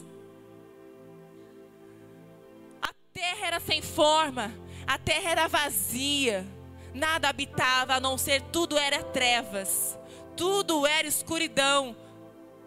Terra 3.23 3.47
era 3.47 3.59
sem 3.61 3.81
forma, 3.81 4.53
a 4.85 4.97
terra 4.97 5.31
era 5.31 5.47
vazia, 5.47 6.45
nada 6.93 7.29
habitava 7.29 7.93
a 7.93 7.99
não 8.01 8.17
ser 8.17 8.41
tudo 8.41 8.77
era 8.77 9.01
trevas, 9.01 9.97
tudo 10.35 10.85
era 10.85 11.07
escuridão. 11.07 11.95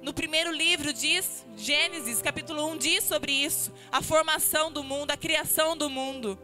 No 0.01 0.15
primeiro 0.15 0.51
livro 0.51 0.95
diz, 0.95 1.45
Gênesis, 1.59 2.23
capítulo 2.23 2.71
1, 2.71 2.79
diz 2.79 3.05
sobre 3.05 3.33
isso, 3.33 3.71
a 3.93 4.01
formação 4.01 4.73
do 4.73 4.83
mundo, 4.83 5.11
a 5.11 5.17
criação 5.19 5.77
do 5.77 5.91
mundo. 5.91 6.39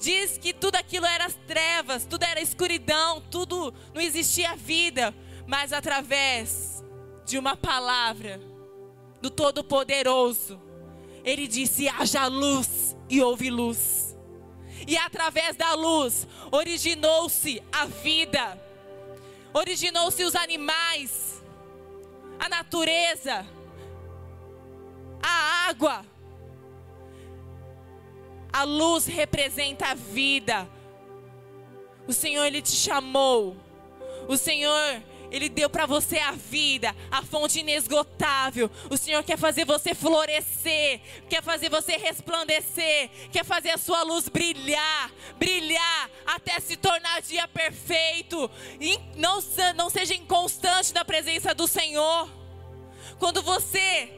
Diz 0.00 0.38
que 0.38 0.54
tudo 0.54 0.76
aquilo 0.76 1.04
era 1.04 1.28
trevas, 1.46 2.06
tudo 2.06 2.22
era 2.22 2.40
escuridão, 2.40 3.20
tudo 3.30 3.74
não 3.92 4.00
existia 4.00 4.56
vida, 4.56 5.14
mas 5.46 5.74
através 5.74 6.82
de 7.26 7.36
uma 7.36 7.54
palavra 7.54 8.40
do 9.20 9.28
Todo-Poderoso, 9.28 10.58
ele 11.22 11.46
disse: 11.46 11.86
haja 11.86 12.26
luz 12.28 12.77
e 13.08 13.22
houve 13.22 13.50
luz. 13.50 14.16
E 14.86 14.96
através 14.96 15.56
da 15.56 15.74
luz 15.74 16.26
originou-se 16.50 17.62
a 17.72 17.86
vida, 17.86 18.60
originou-se 19.52 20.22
os 20.24 20.34
animais, 20.34 21.42
a 22.38 22.48
natureza, 22.48 23.44
a 25.22 25.68
água. 25.68 26.04
A 28.52 28.62
luz 28.64 29.06
representa 29.06 29.88
a 29.88 29.94
vida. 29.94 30.68
O 32.06 32.12
Senhor, 32.12 32.44
Ele 32.46 32.62
te 32.62 32.72
chamou. 32.72 33.56
O 34.26 34.36
Senhor, 34.36 35.02
Ele 35.30 35.48
deu 35.48 35.68
para 35.68 35.84
você 35.86 36.18
a 36.18 36.32
vida, 36.32 36.94
a 37.10 37.22
fonte 37.22 37.60
inesgotável. 37.60 38.70
O 38.90 38.96
Senhor 38.96 39.22
quer 39.22 39.36
fazer 39.36 39.64
você 39.64 39.94
florescer, 39.94 41.00
quer 41.28 41.42
fazer 41.42 41.68
você 41.68 41.96
resplandecer, 41.96 43.10
quer 43.30 43.44
fazer 43.44 43.70
a 43.70 43.78
sua 43.78 44.02
luz 44.02 44.28
brilhar, 44.28 45.12
brilhar 45.38 46.10
até 46.26 46.58
se 46.60 46.76
tornar 46.76 47.20
dia 47.22 47.46
perfeito. 47.48 48.50
Não, 49.16 49.38
não 49.76 49.90
seja 49.90 50.14
inconstante 50.14 50.94
na 50.94 51.04
presença 51.04 51.54
do 51.54 51.66
Senhor. 51.66 52.30
Quando 53.18 53.42
você 53.42 54.10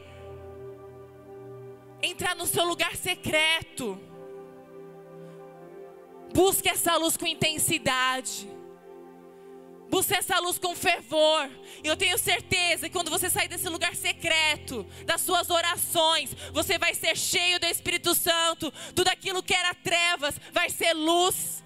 entrar 2.01 2.35
no 2.35 2.47
seu 2.47 2.63
lugar 2.65 2.95
secreto, 2.95 3.99
busque 6.33 6.69
essa 6.69 6.95
luz 6.95 7.17
com 7.17 7.27
intensidade. 7.27 8.49
Busque 9.91 10.13
essa 10.13 10.39
luz 10.39 10.57
com 10.57 10.73
fervor. 10.73 11.49
E 11.83 11.87
eu 11.87 11.97
tenho 11.97 12.17
certeza 12.17 12.87
que 12.87 12.93
quando 12.93 13.11
você 13.11 13.29
sair 13.29 13.49
desse 13.49 13.67
lugar 13.67 13.93
secreto, 13.93 14.85
das 15.05 15.19
suas 15.19 15.49
orações, 15.49 16.33
você 16.53 16.77
vai 16.77 16.95
ser 16.95 17.17
cheio 17.17 17.59
do 17.59 17.65
Espírito 17.65 18.15
Santo. 18.15 18.71
Tudo 18.95 19.09
aquilo 19.09 19.43
que 19.43 19.53
era 19.53 19.73
trevas 19.73 20.35
vai 20.53 20.69
ser 20.69 20.93
luz. 20.93 21.61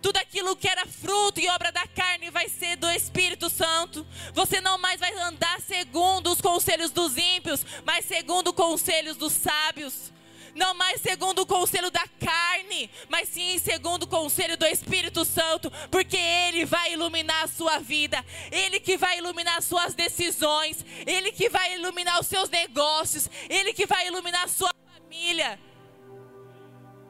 Tudo 0.00 0.16
aquilo 0.16 0.56
que 0.56 0.66
era 0.66 0.86
fruto 0.86 1.40
e 1.40 1.48
obra 1.50 1.70
da 1.70 1.86
carne 1.86 2.30
vai 2.30 2.48
ser 2.48 2.76
do 2.76 2.90
Espírito 2.90 3.50
Santo. 3.50 4.06
Você 4.32 4.58
não 4.62 4.78
mais 4.78 4.98
vai 4.98 5.12
andar 5.18 5.60
segundo 5.60 6.32
os 6.32 6.40
conselhos 6.40 6.90
dos 6.90 7.18
ímpios, 7.18 7.66
mas 7.84 8.06
segundo 8.06 8.48
os 8.48 8.56
conselhos 8.56 9.18
dos 9.18 9.34
sábios. 9.34 10.10
Não 10.54 10.74
mais 10.74 11.00
segundo 11.00 11.42
o 11.42 11.46
conselho 11.46 11.90
da 11.90 12.06
carne, 12.20 12.90
mas 13.08 13.28
sim 13.28 13.58
segundo 13.58 14.02
o 14.02 14.06
conselho 14.06 14.56
do 14.56 14.66
Espírito 14.66 15.24
Santo, 15.24 15.70
porque 15.90 16.16
Ele 16.16 16.66
vai 16.66 16.92
iluminar 16.92 17.44
a 17.44 17.48
sua 17.48 17.78
vida, 17.78 18.22
Ele 18.50 18.78
que 18.78 18.96
vai 18.98 19.18
iluminar 19.18 19.58
as 19.58 19.64
suas 19.64 19.94
decisões, 19.94 20.84
Ele 21.06 21.32
que 21.32 21.48
vai 21.48 21.74
iluminar 21.74 22.20
os 22.20 22.26
seus 22.26 22.50
negócios, 22.50 23.30
Ele 23.48 23.72
que 23.72 23.86
vai 23.86 24.06
iluminar 24.08 24.44
a 24.44 24.48
sua 24.48 24.70
família. 24.94 25.58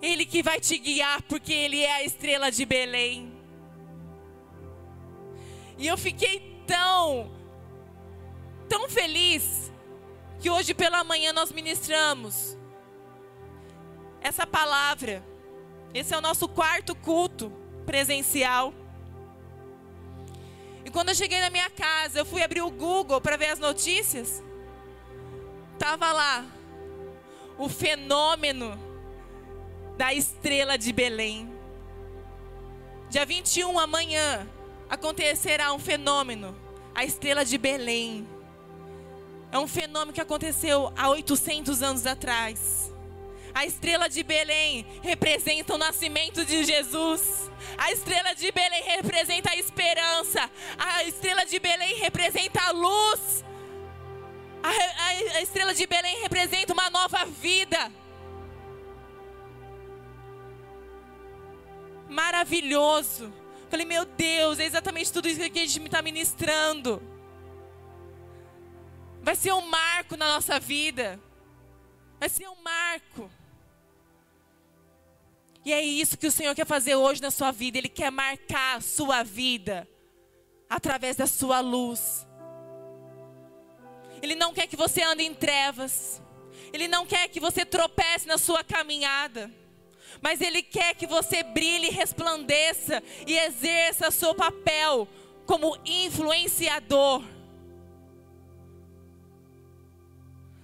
Ele 0.01 0.25
que 0.27 0.43
vai 0.43 0.61
te 0.61 0.79
guiar, 0.79 1.23
porque 1.23 1.53
Ele 1.53 1.81
é 1.81 1.93
a 1.93 2.05
estrela 2.05 2.51
de 2.51 2.65
Belém. 2.65 3.33
E 5.79 5.87
eu 5.87 5.99
fiquei 5.99 6.63
tão, 6.67 7.33
tão 8.69 8.89
feliz 8.89 9.73
que 10.41 10.51
hoje 10.51 10.75
pela 10.75 11.03
manhã 11.03 11.33
nós 11.33 11.51
ministramos 11.51 12.57
essa 14.23 14.47
palavra. 14.47 15.23
Esse 15.93 16.15
é 16.15 16.19
o 16.19 16.21
nosso 16.21 16.49
quarto 16.49 16.95
culto 16.95 17.53
presencial. 17.85 18.73
E 20.85 20.91
quando 20.91 21.11
eu 21.11 21.15
cheguei 21.15 21.41
na 21.41 21.51
minha 21.51 21.71
casa, 21.71 22.21
eu 22.21 22.25
fui 22.25 22.43
abrir 22.43 22.63
o 22.63 22.71
Google 22.71 23.21
para 23.21 23.37
ver 23.37 23.49
as 23.49 23.59
notícias. 23.59 24.43
Tava 25.79 26.13
lá 26.13 26.45
o 27.59 27.69
fenômeno 27.69 28.79
da 29.97 30.13
estrela 30.15 30.79
de 30.79 30.93
Belém. 30.93 31.53
Dia 33.11 33.27
21, 33.27 33.79
amanhã, 33.79 34.49
acontecerá 34.89 35.73
um 35.73 35.79
fenômeno, 35.79 36.57
a 36.95 37.05
estrela 37.05 37.45
de 37.45 37.59
Belém. 37.59 38.27
É 39.51 39.59
um 39.59 39.69
fenômeno 39.69 40.13
que 40.13 40.21
aconteceu 40.21 40.93
há 40.97 41.11
800 41.11 41.83
anos 41.83 42.07
atrás. 42.07 42.92
A 43.55 43.67
estrela 43.67 44.09
de 44.09 44.23
Belém 44.23 44.87
representa 45.03 45.75
o 45.75 45.79
nascimento 45.79 46.45
de 46.45 46.65
Jesus. 46.65 47.51
A 47.77 47.93
estrela 47.93 48.35
de 48.35 48.51
Belém 48.51 48.83
representa 48.83 49.51
a 49.51 49.57
esperança. 49.57 50.51
A 50.79 51.05
estrela 51.05 51.45
de 51.45 51.59
Belém 51.59 51.97
representa 51.97 52.61
a 52.63 52.71
luz. 52.71 53.45
A, 54.63 54.69
a, 54.71 55.39
a 55.39 55.43
estrela 55.43 55.75
de 55.75 55.87
Belém 55.87 56.23
representa 56.23 56.73
uma 56.73 56.89
nova 56.91 57.25
vida. 57.27 57.93
maravilhoso. 62.13 63.33
Falei, 63.69 63.87
meu 63.87 64.05
Deus, 64.05 64.59
é 64.59 64.65
exatamente 64.65 65.13
tudo 65.13 65.29
isso 65.29 65.41
que 65.51 65.59
a 65.59 65.67
gente 65.67 65.83
está 65.83 66.03
ministrando. 66.03 67.03
Vai 69.23 69.35
ser 69.35 69.53
um 69.53 69.63
marco 69.63 70.17
na 70.17 70.29
nossa 70.35 70.61
vida. 70.61 71.19
Vai 72.21 72.29
ser 72.29 72.49
um 72.49 72.63
marco. 72.63 73.31
E 75.65 75.73
é 75.73 75.81
isso 75.81 76.19
que 76.19 76.27
o 76.27 76.33
Senhor 76.33 76.55
quer 76.55 76.67
fazer 76.67 76.95
hoje 76.95 77.23
na 77.23 77.31
sua 77.31 77.51
vida. 77.51 77.79
Ele 77.79 77.89
quer 77.89 78.11
marcar 78.11 78.79
a 78.79 78.81
sua 78.81 79.23
vida 79.23 79.89
através 80.69 81.17
da 81.17 81.27
sua 81.27 81.61
luz. 81.61 82.27
Ele 84.21 84.35
não 84.35 84.53
quer 84.53 84.67
que 84.67 84.77
você 84.77 85.03
ande 85.03 85.23
em 85.23 85.35
trevas. 85.35 86.21
Ele 86.73 86.89
não 86.89 87.07
quer 87.07 87.29
que 87.29 87.41
você 87.41 87.65
tropece 87.65 88.27
na 88.27 88.39
sua 88.39 88.65
caminhada 88.65 89.51
mas 90.21 90.41
Ele 90.41 90.63
quer 90.63 90.95
que 90.95 91.07
você 91.07 91.43
brilhe, 91.43 91.89
resplandeça 91.89 93.03
e 93.27 93.37
exerça 93.37 94.11
seu 94.11 94.35
papel 94.35 95.09
como 95.47 95.77
influenciador. 95.85 97.23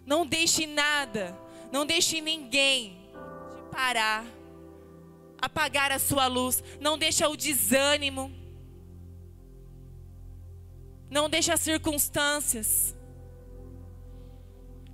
Não 0.07 0.25
deixe 0.25 0.67
nada, 0.67 1.39
não 1.71 1.85
deixe 1.85 2.21
ninguém 2.21 2.99
parar, 3.71 4.25
apagar 5.41 5.93
a 5.93 5.99
sua 5.99 6.27
luz. 6.27 6.63
Não 6.81 6.99
deixa 6.99 7.29
o 7.29 7.37
desânimo. 7.37 8.33
Não 11.11 11.29
deixa 11.29 11.55
as 11.55 11.61
circunstâncias. 11.61 12.95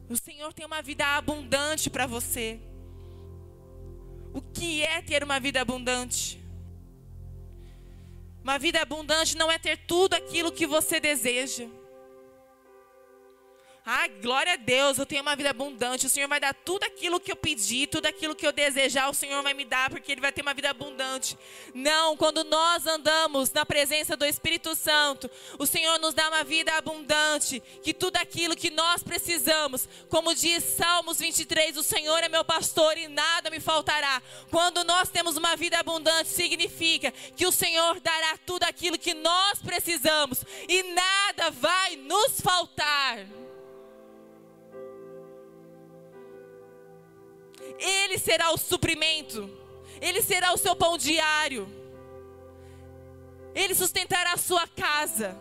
O 0.09 0.16
Senhor 0.16 0.52
tem 0.52 0.66
uma 0.66 0.83
vida 0.83 1.04
abundante 1.16 1.90
para 1.90 2.07
você. 2.07 2.61
O 4.33 4.40
que 4.40 4.83
é 4.83 5.00
ter 5.00 5.24
uma 5.24 5.40
vida 5.40 5.61
abundante? 5.61 6.42
Uma 8.42 8.59
vida 8.59 8.80
abundante 8.83 9.37
não 9.37 9.50
é 9.50 9.59
ter 9.59 9.78
tudo 9.87 10.14
aquilo 10.14 10.52
que 10.52 10.66
você 10.66 11.00
deseja. 11.00 11.66
Ah, 13.87 14.09
glória 14.09 14.55
a 14.55 14.57
Deus, 14.57 14.97
eu 14.97 15.05
tenho 15.05 15.20
uma 15.20 15.37
vida 15.37 15.51
abundante. 15.51 16.07
O 16.07 16.09
Senhor 16.09 16.27
vai 16.27 16.40
dar 16.40 16.55
tudo 16.55 16.85
aquilo 16.85 17.20
que 17.20 17.31
eu 17.31 17.37
pedi, 17.37 17.87
tudo 17.87 18.07
aquilo 18.07 18.35
que 18.35 18.47
eu 18.47 18.51
desejar, 18.51 19.11
o 19.11 19.14
Senhor 19.14 19.42
vai 19.42 19.53
me 19.53 19.66
dar, 19.66 19.90
porque 19.90 20.11
Ele 20.11 20.23
vai 20.23 20.33
ter 20.33 20.40
uma 20.40 20.55
vida 20.55 20.70
abundante. 20.70 21.37
Não, 21.75 22.16
quando 22.16 22.44
nós 22.44 22.87
andamos 22.87 23.53
na 23.53 23.66
presença 23.66 24.16
do 24.16 24.25
Espírito 24.25 24.75
Santo, 24.75 25.31
o 25.59 25.66
Senhor 25.66 25.99
nos 25.99 26.14
dá 26.14 26.27
uma 26.29 26.42
vida 26.42 26.73
abundante, 26.73 27.62
que 27.83 27.92
tudo 27.92 28.16
aquilo 28.16 28.57
que 28.57 28.70
nós 28.70 29.03
precisamos, 29.03 29.87
como 30.09 30.35
diz 30.35 30.64
Salmos 30.64 31.18
23, 31.18 31.77
o 31.77 31.83
Senhor 31.83 32.25
é 32.25 32.29
meu 32.31 32.42
pastor 32.42 32.97
e 32.97 33.07
nada 33.07 33.51
me 33.51 33.61
faltará. 33.61 34.23
Quando 34.51 34.83
nós 34.83 35.11
temos 35.11 35.37
uma 35.37 35.57
vida 35.57 35.79
abundante, 35.79 36.31
significa 36.31 37.12
que 37.37 37.47
o 37.47 37.53
Senhor 37.53 38.01
dará 38.01 38.38
tudo 38.47 38.62
aquilo 38.62 38.99
que 38.99 39.12
nós 39.12 39.61
precisamos 39.61 40.42
e 40.66 40.83
nada 40.85 41.51
vai 41.51 41.97
nos 41.97 42.40
faltar. 42.40 43.43
Ele 47.79 48.18
será 48.18 48.53
o 48.53 48.59
suprimento, 48.59 49.50
Ele 50.00 50.22
será 50.22 50.53
o 50.53 50.57
seu 50.57 50.74
pão 50.77 50.96
diário, 50.96 51.68
Ele 53.55 53.74
sustentará 53.74 54.33
a 54.33 54.38
sua 54.38 54.66
casa. 54.66 55.37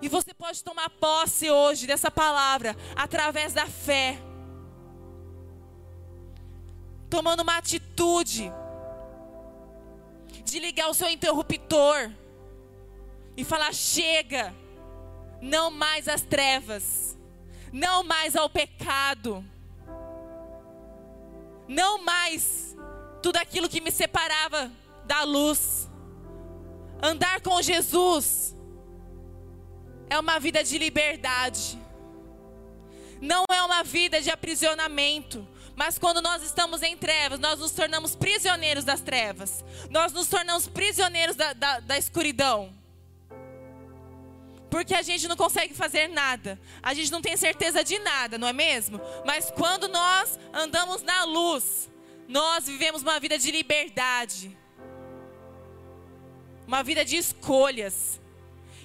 E 0.00 0.08
você 0.08 0.32
pode 0.32 0.62
tomar 0.62 0.90
posse 0.90 1.50
hoje 1.50 1.86
dessa 1.86 2.10
palavra 2.10 2.76
através 2.94 3.52
da 3.52 3.66
fé, 3.66 4.16
tomando 7.10 7.40
uma 7.40 7.56
atitude 7.56 8.52
de 10.44 10.58
ligar 10.60 10.88
o 10.88 10.94
seu 10.94 11.08
interruptor 11.08 12.10
e 13.36 13.44
falar: 13.44 13.74
chega, 13.74 14.54
não 15.40 15.70
mais 15.70 16.06
as 16.06 16.22
trevas 16.22 17.17
não 17.72 18.02
mais 18.02 18.36
ao 18.36 18.48
pecado, 18.48 19.44
não 21.66 22.02
mais 22.02 22.76
tudo 23.22 23.36
aquilo 23.36 23.68
que 23.68 23.80
me 23.80 23.90
separava 23.90 24.70
da 25.04 25.22
luz. 25.22 25.88
Andar 27.02 27.40
com 27.40 27.60
Jesus 27.62 28.56
é 30.10 30.18
uma 30.18 30.38
vida 30.40 30.64
de 30.64 30.78
liberdade, 30.78 31.78
não 33.20 33.44
é 33.50 33.62
uma 33.62 33.82
vida 33.82 34.20
de 34.20 34.30
aprisionamento. 34.30 35.46
Mas 35.76 35.96
quando 35.96 36.20
nós 36.20 36.42
estamos 36.42 36.82
em 36.82 36.96
trevas, 36.96 37.38
nós 37.38 37.60
nos 37.60 37.70
tornamos 37.70 38.16
prisioneiros 38.16 38.82
das 38.84 39.00
trevas, 39.00 39.64
nós 39.88 40.12
nos 40.12 40.26
tornamos 40.26 40.66
prisioneiros 40.66 41.36
da, 41.36 41.52
da, 41.52 41.78
da 41.78 41.96
escuridão. 41.96 42.77
Porque 44.70 44.94
a 44.94 45.02
gente 45.02 45.26
não 45.26 45.36
consegue 45.36 45.74
fazer 45.74 46.08
nada. 46.08 46.60
A 46.82 46.92
gente 46.92 47.10
não 47.10 47.22
tem 47.22 47.36
certeza 47.36 47.82
de 47.82 47.98
nada, 47.98 48.36
não 48.36 48.48
é 48.48 48.52
mesmo? 48.52 49.00
Mas 49.24 49.50
quando 49.50 49.88
nós 49.88 50.38
andamos 50.52 51.02
na 51.02 51.24
luz, 51.24 51.90
nós 52.28 52.66
vivemos 52.66 53.02
uma 53.02 53.18
vida 53.18 53.38
de 53.38 53.50
liberdade. 53.50 54.56
Uma 56.66 56.82
vida 56.82 57.04
de 57.04 57.16
escolhas. 57.16 58.20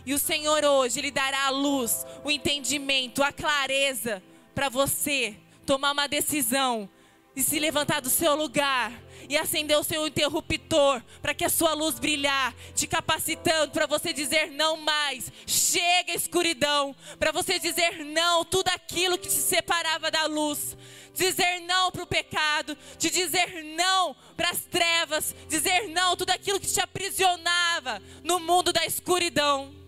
E 0.06 0.14
o 0.14 0.20
Senhor 0.20 0.64
hoje, 0.64 1.00
Ele 1.00 1.12
dará 1.12 1.48
a 1.48 1.50
luz, 1.50 2.06
o 2.24 2.32
entendimento, 2.32 3.22
a 3.22 3.32
clareza 3.32 4.24
para 4.56 4.70
você 4.70 5.36
tomar 5.66 5.92
uma 5.92 6.08
decisão 6.08 6.90
e 7.36 7.42
se 7.42 7.60
levantar 7.60 8.00
do 8.00 8.10
seu 8.10 8.36
lugar 8.36 9.03
e 9.30 9.38
acender 9.38 9.78
o 9.78 9.84
seu 9.84 10.08
interruptor 10.08 11.02
para 11.22 11.34
que 11.34 11.46
a 11.46 11.50
sua 11.50 11.74
luz 11.74 12.00
brilhar, 12.00 12.54
te 12.76 12.88
capacitando 12.88 13.72
para 13.72 13.86
você 13.86 14.14
dizer 14.14 14.52
não 14.52 14.78
mais. 14.78 15.32
Chega 15.46 16.14
escuridão, 16.14 16.96
para 17.20 17.32
você 17.32 17.60
dizer 17.60 18.04
não 18.06 18.44
tudo 18.44 18.70
aquilo 18.70 19.18
que 19.18 19.28
te 19.28 19.34
separava 19.34 20.10
da 20.10 20.26
luz. 20.26 20.78
Dizer 21.14 21.62
não 21.62 21.92
para 21.92 22.04
o 22.04 22.08
pecado, 22.08 22.76
te 22.98 23.10
dizer 23.10 23.64
não 23.76 24.16
para 24.36 24.50
as 24.50 24.62
trevas, 24.62 25.36
dizer 25.48 25.88
não 25.90 26.16
tudo 26.16 26.32
aquilo 26.32 26.60
que 26.60 26.68
te 26.68 26.82
aprisionava 26.82 28.02
no 28.24 28.40
mundo 28.40 28.74
da 28.74 28.84
escuridão. 28.86 29.83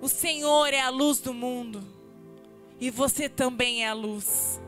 O 0.00 0.08
Senhor 0.08 0.72
é 0.72 0.80
a 0.80 0.88
luz 0.88 1.18
do 1.18 1.34
mundo 1.34 1.82
e 2.80 2.90
você 2.90 3.28
também 3.28 3.84
é 3.84 3.88
a 3.88 3.92
luz. 3.92 4.60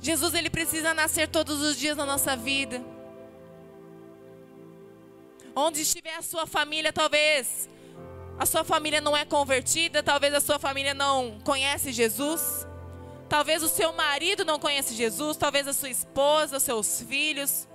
Jesus 0.00 0.34
ele 0.34 0.50
precisa 0.50 0.94
nascer 0.94 1.28
todos 1.28 1.60
os 1.60 1.76
dias 1.76 1.96
na 1.96 2.04
nossa 2.04 2.36
vida. 2.36 2.84
Onde 5.56 5.80
estiver 5.80 6.14
a 6.14 6.22
sua 6.22 6.46
família, 6.46 6.92
talvez 6.92 7.68
a 8.38 8.46
sua 8.46 8.64
família 8.64 9.00
não 9.00 9.16
é 9.16 9.24
convertida, 9.24 10.02
talvez 10.02 10.34
a 10.34 10.40
sua 10.40 10.58
família 10.58 10.92
não 10.92 11.38
conhece 11.44 11.92
Jesus. 11.92 12.66
Talvez 13.28 13.62
o 13.62 13.68
seu 13.68 13.92
marido 13.92 14.44
não 14.44 14.58
conhece 14.58 14.94
Jesus, 14.94 15.36
talvez 15.36 15.66
a 15.66 15.72
sua 15.72 15.88
esposa, 15.88 16.58
os 16.58 16.62
seus 16.62 17.00
filhos. 17.00 17.66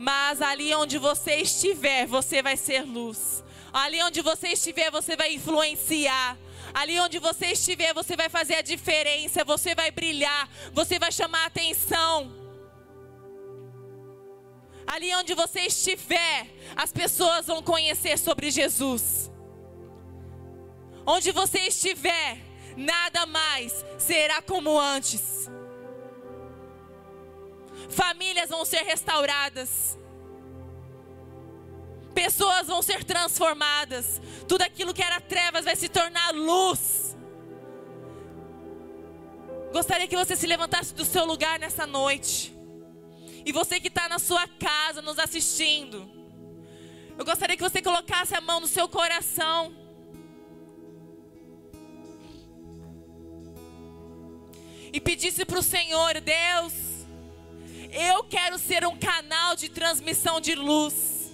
Mas 0.00 0.40
ali 0.40 0.74
onde 0.74 0.96
você 0.96 1.42
estiver, 1.42 2.06
você 2.06 2.40
vai 2.40 2.56
ser 2.56 2.86
luz. 2.86 3.44
Ali 3.70 4.02
onde 4.02 4.22
você 4.22 4.48
estiver, 4.48 4.90
você 4.90 5.14
vai 5.14 5.34
influenciar. 5.34 6.38
Ali 6.72 6.98
onde 6.98 7.18
você 7.18 7.48
estiver, 7.48 7.92
você 7.92 8.16
vai 8.16 8.30
fazer 8.30 8.54
a 8.54 8.62
diferença, 8.62 9.44
você 9.44 9.74
vai 9.74 9.90
brilhar, 9.90 10.48
você 10.72 10.98
vai 10.98 11.12
chamar 11.12 11.44
atenção. 11.44 12.32
Ali 14.86 15.14
onde 15.16 15.34
você 15.34 15.60
estiver, 15.66 16.46
as 16.74 16.90
pessoas 16.90 17.46
vão 17.46 17.62
conhecer 17.62 18.18
sobre 18.18 18.50
Jesus. 18.50 19.30
Onde 21.04 21.30
você 21.30 21.58
estiver, 21.66 22.38
nada 22.74 23.26
mais 23.26 23.84
será 23.98 24.40
como 24.40 24.80
antes 24.80 25.50
famílias 27.90 28.48
vão 28.48 28.64
ser 28.64 28.82
restauradas, 28.82 29.98
pessoas 32.14 32.66
vão 32.66 32.82
ser 32.82 33.04
transformadas, 33.04 34.20
tudo 34.48 34.62
aquilo 34.62 34.94
que 34.94 35.02
era 35.02 35.20
trevas 35.20 35.64
vai 35.64 35.76
se 35.76 35.88
tornar 35.88 36.32
luz. 36.32 37.16
Gostaria 39.72 40.08
que 40.08 40.16
você 40.16 40.34
se 40.34 40.46
levantasse 40.46 40.92
do 40.94 41.04
seu 41.04 41.24
lugar 41.24 41.58
nessa 41.58 41.86
noite. 41.86 42.52
E 43.44 43.52
você 43.52 43.80
que 43.80 43.88
está 43.88 44.08
na 44.08 44.18
sua 44.18 44.46
casa 44.46 45.00
nos 45.00 45.18
assistindo, 45.18 46.10
eu 47.16 47.24
gostaria 47.24 47.56
que 47.56 47.62
você 47.62 47.80
colocasse 47.80 48.34
a 48.34 48.40
mão 48.40 48.60
no 48.60 48.66
seu 48.66 48.88
coração. 48.88 49.74
E 54.92 55.00
pedisse 55.00 55.44
para 55.44 55.58
o 55.58 55.62
Senhor, 55.62 56.20
Deus, 56.20 56.89
eu 57.92 58.24
quero 58.24 58.58
ser 58.58 58.86
um 58.86 58.96
canal 58.96 59.56
de 59.56 59.68
transmissão 59.68 60.40
de 60.40 60.54
luz. 60.54 61.30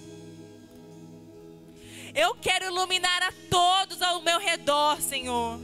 Eu 2.15 2.35
quero 2.37 2.67
iluminar 2.67 3.23
a 3.23 3.33
todos 3.51 4.01
ao 4.01 4.23
meu 4.23 4.39
redor, 4.39 5.01
Senhor. 5.01 5.61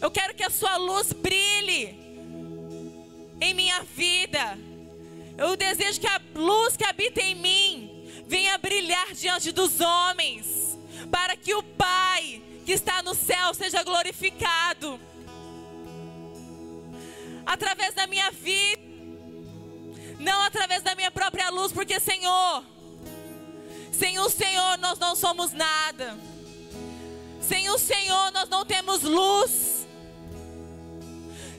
Eu 0.00 0.10
quero 0.10 0.34
que 0.34 0.42
a 0.42 0.50
sua 0.50 0.76
luz 0.76 1.12
brilhe 1.12 1.96
em 3.40 3.54
minha 3.54 3.82
vida. 3.82 4.58
Eu 5.38 5.56
desejo 5.56 6.00
que 6.00 6.06
a 6.06 6.20
luz 6.34 6.76
que 6.76 6.84
habita 6.84 7.20
em 7.20 7.34
mim 7.34 8.24
venha 8.26 8.58
brilhar 8.58 9.12
diante 9.14 9.52
dos 9.52 9.80
homens, 9.80 10.78
para 11.10 11.36
que 11.36 11.54
o 11.54 11.62
Pai 11.62 12.42
que 12.64 12.72
está 12.72 13.02
no 13.02 13.14
céu 13.14 13.52
seja 13.52 13.82
glorificado 13.82 14.98
através 17.46 17.94
da 17.94 18.06
minha 18.06 18.30
vida 18.30 18.83
não 20.24 20.42
através 20.42 20.82
da 20.82 20.94
minha 20.94 21.10
própria 21.10 21.50
luz, 21.50 21.72
porque 21.72 22.00
Senhor, 22.00 22.64
sem 23.92 24.18
o 24.18 24.28
Senhor 24.28 24.78
nós 24.78 24.98
não 24.98 25.14
somos 25.14 25.52
nada. 25.52 26.18
Sem 27.40 27.68
o 27.70 27.78
Senhor 27.78 28.32
nós 28.32 28.48
não 28.48 28.64
temos 28.64 29.02
luz. 29.02 29.86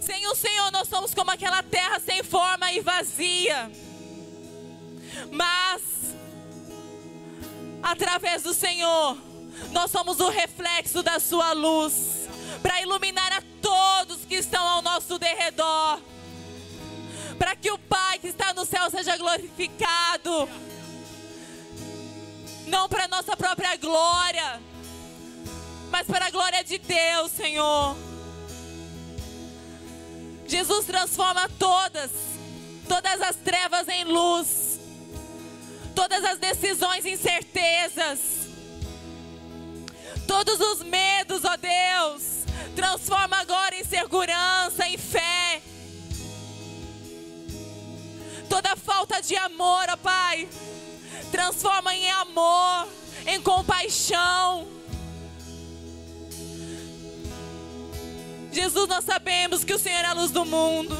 Sem 0.01 0.27
o 0.27 0.35
Senhor 0.35 0.71
nós 0.71 0.87
somos 0.87 1.13
como 1.13 1.31
aquela 1.31 1.63
terra 1.63 1.99
sem 1.99 2.21
forma 2.23 2.71
e 2.71 2.81
vazia. 2.81 3.71
Mas 5.31 5.95
Através 7.85 8.41
do 8.41 8.51
Senhor, 8.51 9.15
nós 9.71 9.91
somos 9.91 10.19
o 10.19 10.27
reflexo 10.29 11.03
da 11.03 11.19
Sua 11.19 11.53
luz 11.53 12.27
para 12.59 12.81
iluminar 12.81 13.31
a 13.31 13.43
todos 13.61 14.25
que 14.25 14.33
estão 14.33 14.67
ao 14.67 14.81
nosso 14.81 15.19
derredor. 15.19 16.01
Para 17.37 17.55
que 17.55 17.71
o 17.71 17.77
Pai 17.77 18.19
que 18.19 18.27
está 18.27 18.53
no 18.53 18.65
céu 18.65 18.89
seja 18.89 19.17
glorificado. 19.17 20.49
Não 22.67 22.89
para 22.89 23.07
nossa 23.07 23.37
própria 23.37 23.75
glória, 23.77 24.59
mas 25.91 26.07
para 26.07 26.25
a 26.25 26.31
glória 26.31 26.63
de 26.63 26.77
Deus, 26.79 27.31
Senhor. 27.31 27.95
Jesus 30.47 30.85
transforma 30.85 31.49
todas, 31.57 32.11
todas 32.87 33.21
as 33.21 33.35
trevas 33.35 33.87
em 33.87 34.03
luz, 34.03 34.79
todas 35.95 36.23
as 36.23 36.37
decisões 36.37 37.05
em 37.05 37.17
certezas, 37.17 38.19
todos 40.27 40.59
os 40.59 40.83
medos, 40.83 41.43
ó 41.45 41.57
Deus, 41.57 42.45
transforma 42.75 43.37
agora 43.37 43.75
em 43.75 43.83
segurança, 43.83 44.87
em 44.87 44.97
fé. 44.97 45.61
Toda 48.49 48.75
falta 48.75 49.21
de 49.21 49.35
amor, 49.37 49.85
ó 49.89 49.97
Pai, 49.97 50.47
transforma 51.31 51.93
em 51.93 52.09
amor, 52.11 52.87
em 53.25 53.41
compaixão. 53.41 54.67
Jesus, 58.51 58.87
nós 58.87 59.03
sabemos 59.03 59.63
que 59.63 59.73
o 59.73 59.79
Senhor 59.79 59.99
é 59.99 60.05
a 60.05 60.13
luz 60.13 60.31
do 60.31 60.45
mundo. 60.45 60.95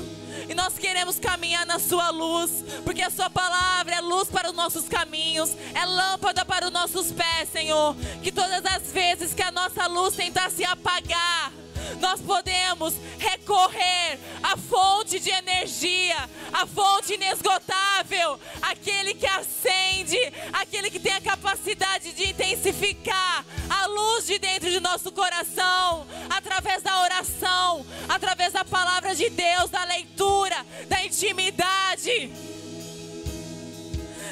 E 0.49 0.53
nós 0.53 0.77
queremos 0.77 1.17
caminhar 1.17 1.65
na 1.65 1.79
Sua 1.79 2.09
luz, 2.09 2.63
porque 2.83 3.01
a 3.01 3.09
Sua 3.09 3.29
palavra 3.29 3.95
é 3.95 4.01
luz 4.01 4.27
para 4.27 4.49
os 4.49 4.55
nossos 4.55 4.87
caminhos, 4.87 5.55
é 5.73 5.85
lâmpada 5.85 6.43
para 6.45 6.65
os 6.65 6.71
nossos 6.71 7.11
pés, 7.11 7.49
Senhor. 7.51 7.95
Que 8.21 8.31
todas 8.31 8.63
as 8.65 8.91
vezes 8.91 9.33
que 9.33 9.41
a 9.41 9.51
nossa 9.51 9.87
luz 9.87 10.15
tentar 10.15 10.51
se 10.51 10.63
apagar, 10.63 11.51
nós 11.95 12.21
podemos 12.21 12.93
recorrer 13.17 14.19
à 14.43 14.57
fonte 14.57 15.19
de 15.19 15.29
energia, 15.29 16.29
à 16.53 16.65
fonte 16.65 17.13
inesgotável, 17.13 18.39
aquele 18.61 19.13
que 19.13 19.25
acende, 19.25 20.17
aquele 20.53 20.89
que 20.89 20.99
tem 20.99 21.13
a 21.13 21.21
capacidade 21.21 22.13
de 22.13 22.29
intensificar 22.29 23.45
a 23.69 23.85
luz 23.87 24.25
de 24.25 24.39
dentro 24.39 24.69
de 24.69 24.79
nosso 24.79 25.11
coração, 25.11 26.05
através 26.29 26.81
da 26.81 27.01
oração, 27.01 27.85
através 28.07 28.53
da 28.53 28.63
palavra 28.63 29.15
de 29.15 29.29
Deus, 29.29 29.69
da 29.69 29.83
leitura, 29.85 30.65
da 30.87 31.03
intimidade. 31.03 32.31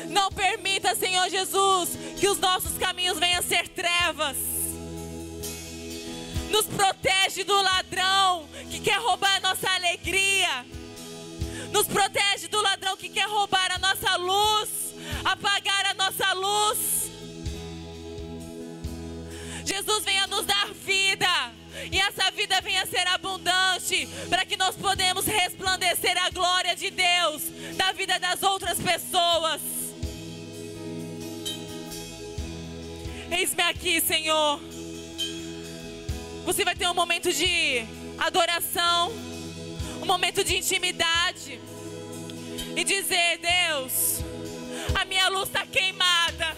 Não 0.10 0.32
permita, 0.32 0.96
Senhor 0.96 1.30
Jesus, 1.30 1.90
que 2.20 2.28
os 2.28 2.38
nossos 2.38 2.78
caminhos 2.78 3.18
venham 3.18 3.40
a 3.40 3.44
ser 3.44 3.68
trevas 3.70 4.38
nos 6.54 6.68
protege 6.68 7.44
do 7.44 7.60
ladrão 7.64 8.48
que 8.70 8.80
quer 8.80 9.00
roubar 9.00 9.38
a 9.38 9.40
nossa 9.40 9.68
alegria, 9.72 10.64
nos 11.72 11.88
protege 11.88 12.48
do 12.48 12.62
ladrão 12.62 12.96
que 12.96 13.10
quer 13.10 13.28
roubar 13.28 13.72
a 13.72 13.80
nossa 13.80 14.16
luz, 14.18 14.70
apagar 15.26 15.88
a 15.88 15.94
nossa 15.96 16.32
luz. 16.34 17.12
Jesus 19.66 20.06
venha 20.06 20.28
nos 20.28 20.46
dar 20.46 20.68
vida. 20.74 21.52
E 21.92 22.00
essa 22.00 22.30
vida 22.32 22.62
venha 22.62 22.86
ser 22.86 23.06
abundante, 23.08 24.08
para 24.30 24.46
que 24.46 24.56
nós 24.56 24.76
podemos 24.76 25.26
resplandecer 25.26 26.16
a 26.24 26.30
glória 26.30 26.76
de 26.76 26.92
Deus 26.92 27.42
da 27.76 27.92
vida 27.94 28.20
das 28.20 28.44
outras 28.44 28.78
pessoas. 28.80 29.60
Eis-me 33.32 33.64
aqui, 33.64 34.00
Senhor. 34.00 34.62
Você 36.46 36.66
vai 36.66 36.76
ter 36.76 36.88
um 36.88 36.94
momento 36.94 37.32
de 37.32 37.86
adoração, 38.18 39.12
um 40.02 40.06
momento 40.06 40.44
de 40.44 40.58
intimidade 40.58 41.60
e 42.76 42.84
dizer: 42.84 43.40
Deus, 43.40 44.20
a 44.94 45.06
minha 45.06 45.30
luz 45.30 45.48
está 45.48 45.66
queimada, 45.66 46.56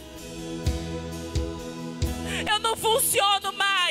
eu 2.51 2.59
não 2.59 2.75
funciono 2.75 3.53
mais. 3.53 3.84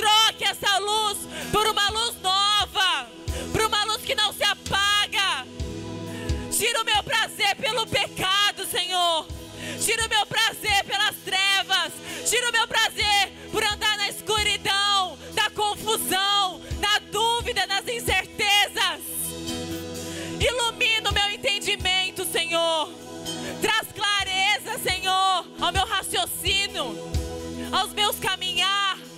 Troque 0.00 0.44
essa 0.44 0.78
luz 0.78 1.18
por 1.52 1.66
uma 1.66 1.90
luz 1.90 2.16
nova, 2.22 3.10
por 3.52 3.62
uma 3.62 3.84
luz 3.84 4.02
que 4.02 4.14
não 4.14 4.32
se 4.32 4.42
apaga. 4.42 5.46
Tira 6.50 6.80
o 6.80 6.84
meu 6.84 7.02
prazer 7.02 7.54
pelo 7.56 7.86
pecado, 7.86 8.66
Senhor. 8.66 9.26
Tira 9.84 10.06
o 10.06 10.08
meu 10.08 10.26
prazer 10.26 10.84
pelas 10.84 11.16
trevas. 11.16 11.92
Tira 12.28 12.48
o 12.48 12.52
meu 12.52 12.66
prazer 12.66 13.32
por 13.52 13.62
andar 13.64 13.96
na 13.98 14.08
escuridão, 14.08 15.18
da 15.34 15.50
confusão, 15.50 16.60
na 16.80 16.98
dúvida, 17.10 17.66
nas 17.66 17.86
incertezas. 17.86 19.00
Ilumina 20.40 21.10
o 21.10 21.14
meu 21.14 21.30
entendimento, 21.30 22.24
Senhor. 22.24 22.92
Traz 23.60 23.88
clareza, 23.92 24.78
Senhor, 24.82 25.46
ao 25.60 25.72
meu 25.72 25.86
raciocínio, 25.86 26.96
aos 27.72 27.92
meus 27.92 28.18
caminhar. 28.18 29.09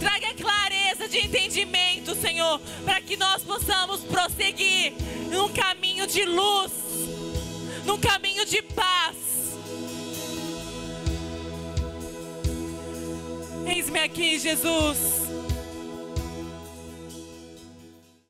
Traga 0.00 0.34
clareza 0.34 1.08
de 1.08 1.18
entendimento, 1.18 2.14
Senhor, 2.14 2.60
para 2.84 3.00
que 3.00 3.16
nós 3.16 3.42
possamos 3.42 4.00
prosseguir 4.00 4.92
num 5.30 5.48
caminho 5.52 6.06
de 6.06 6.24
luz, 6.24 6.72
num 7.84 7.98
caminho 7.98 8.44
de 8.44 8.62
paz. 8.62 9.16
Eis-me 13.66 14.00
aqui, 14.00 14.38
Jesus. 14.38 15.27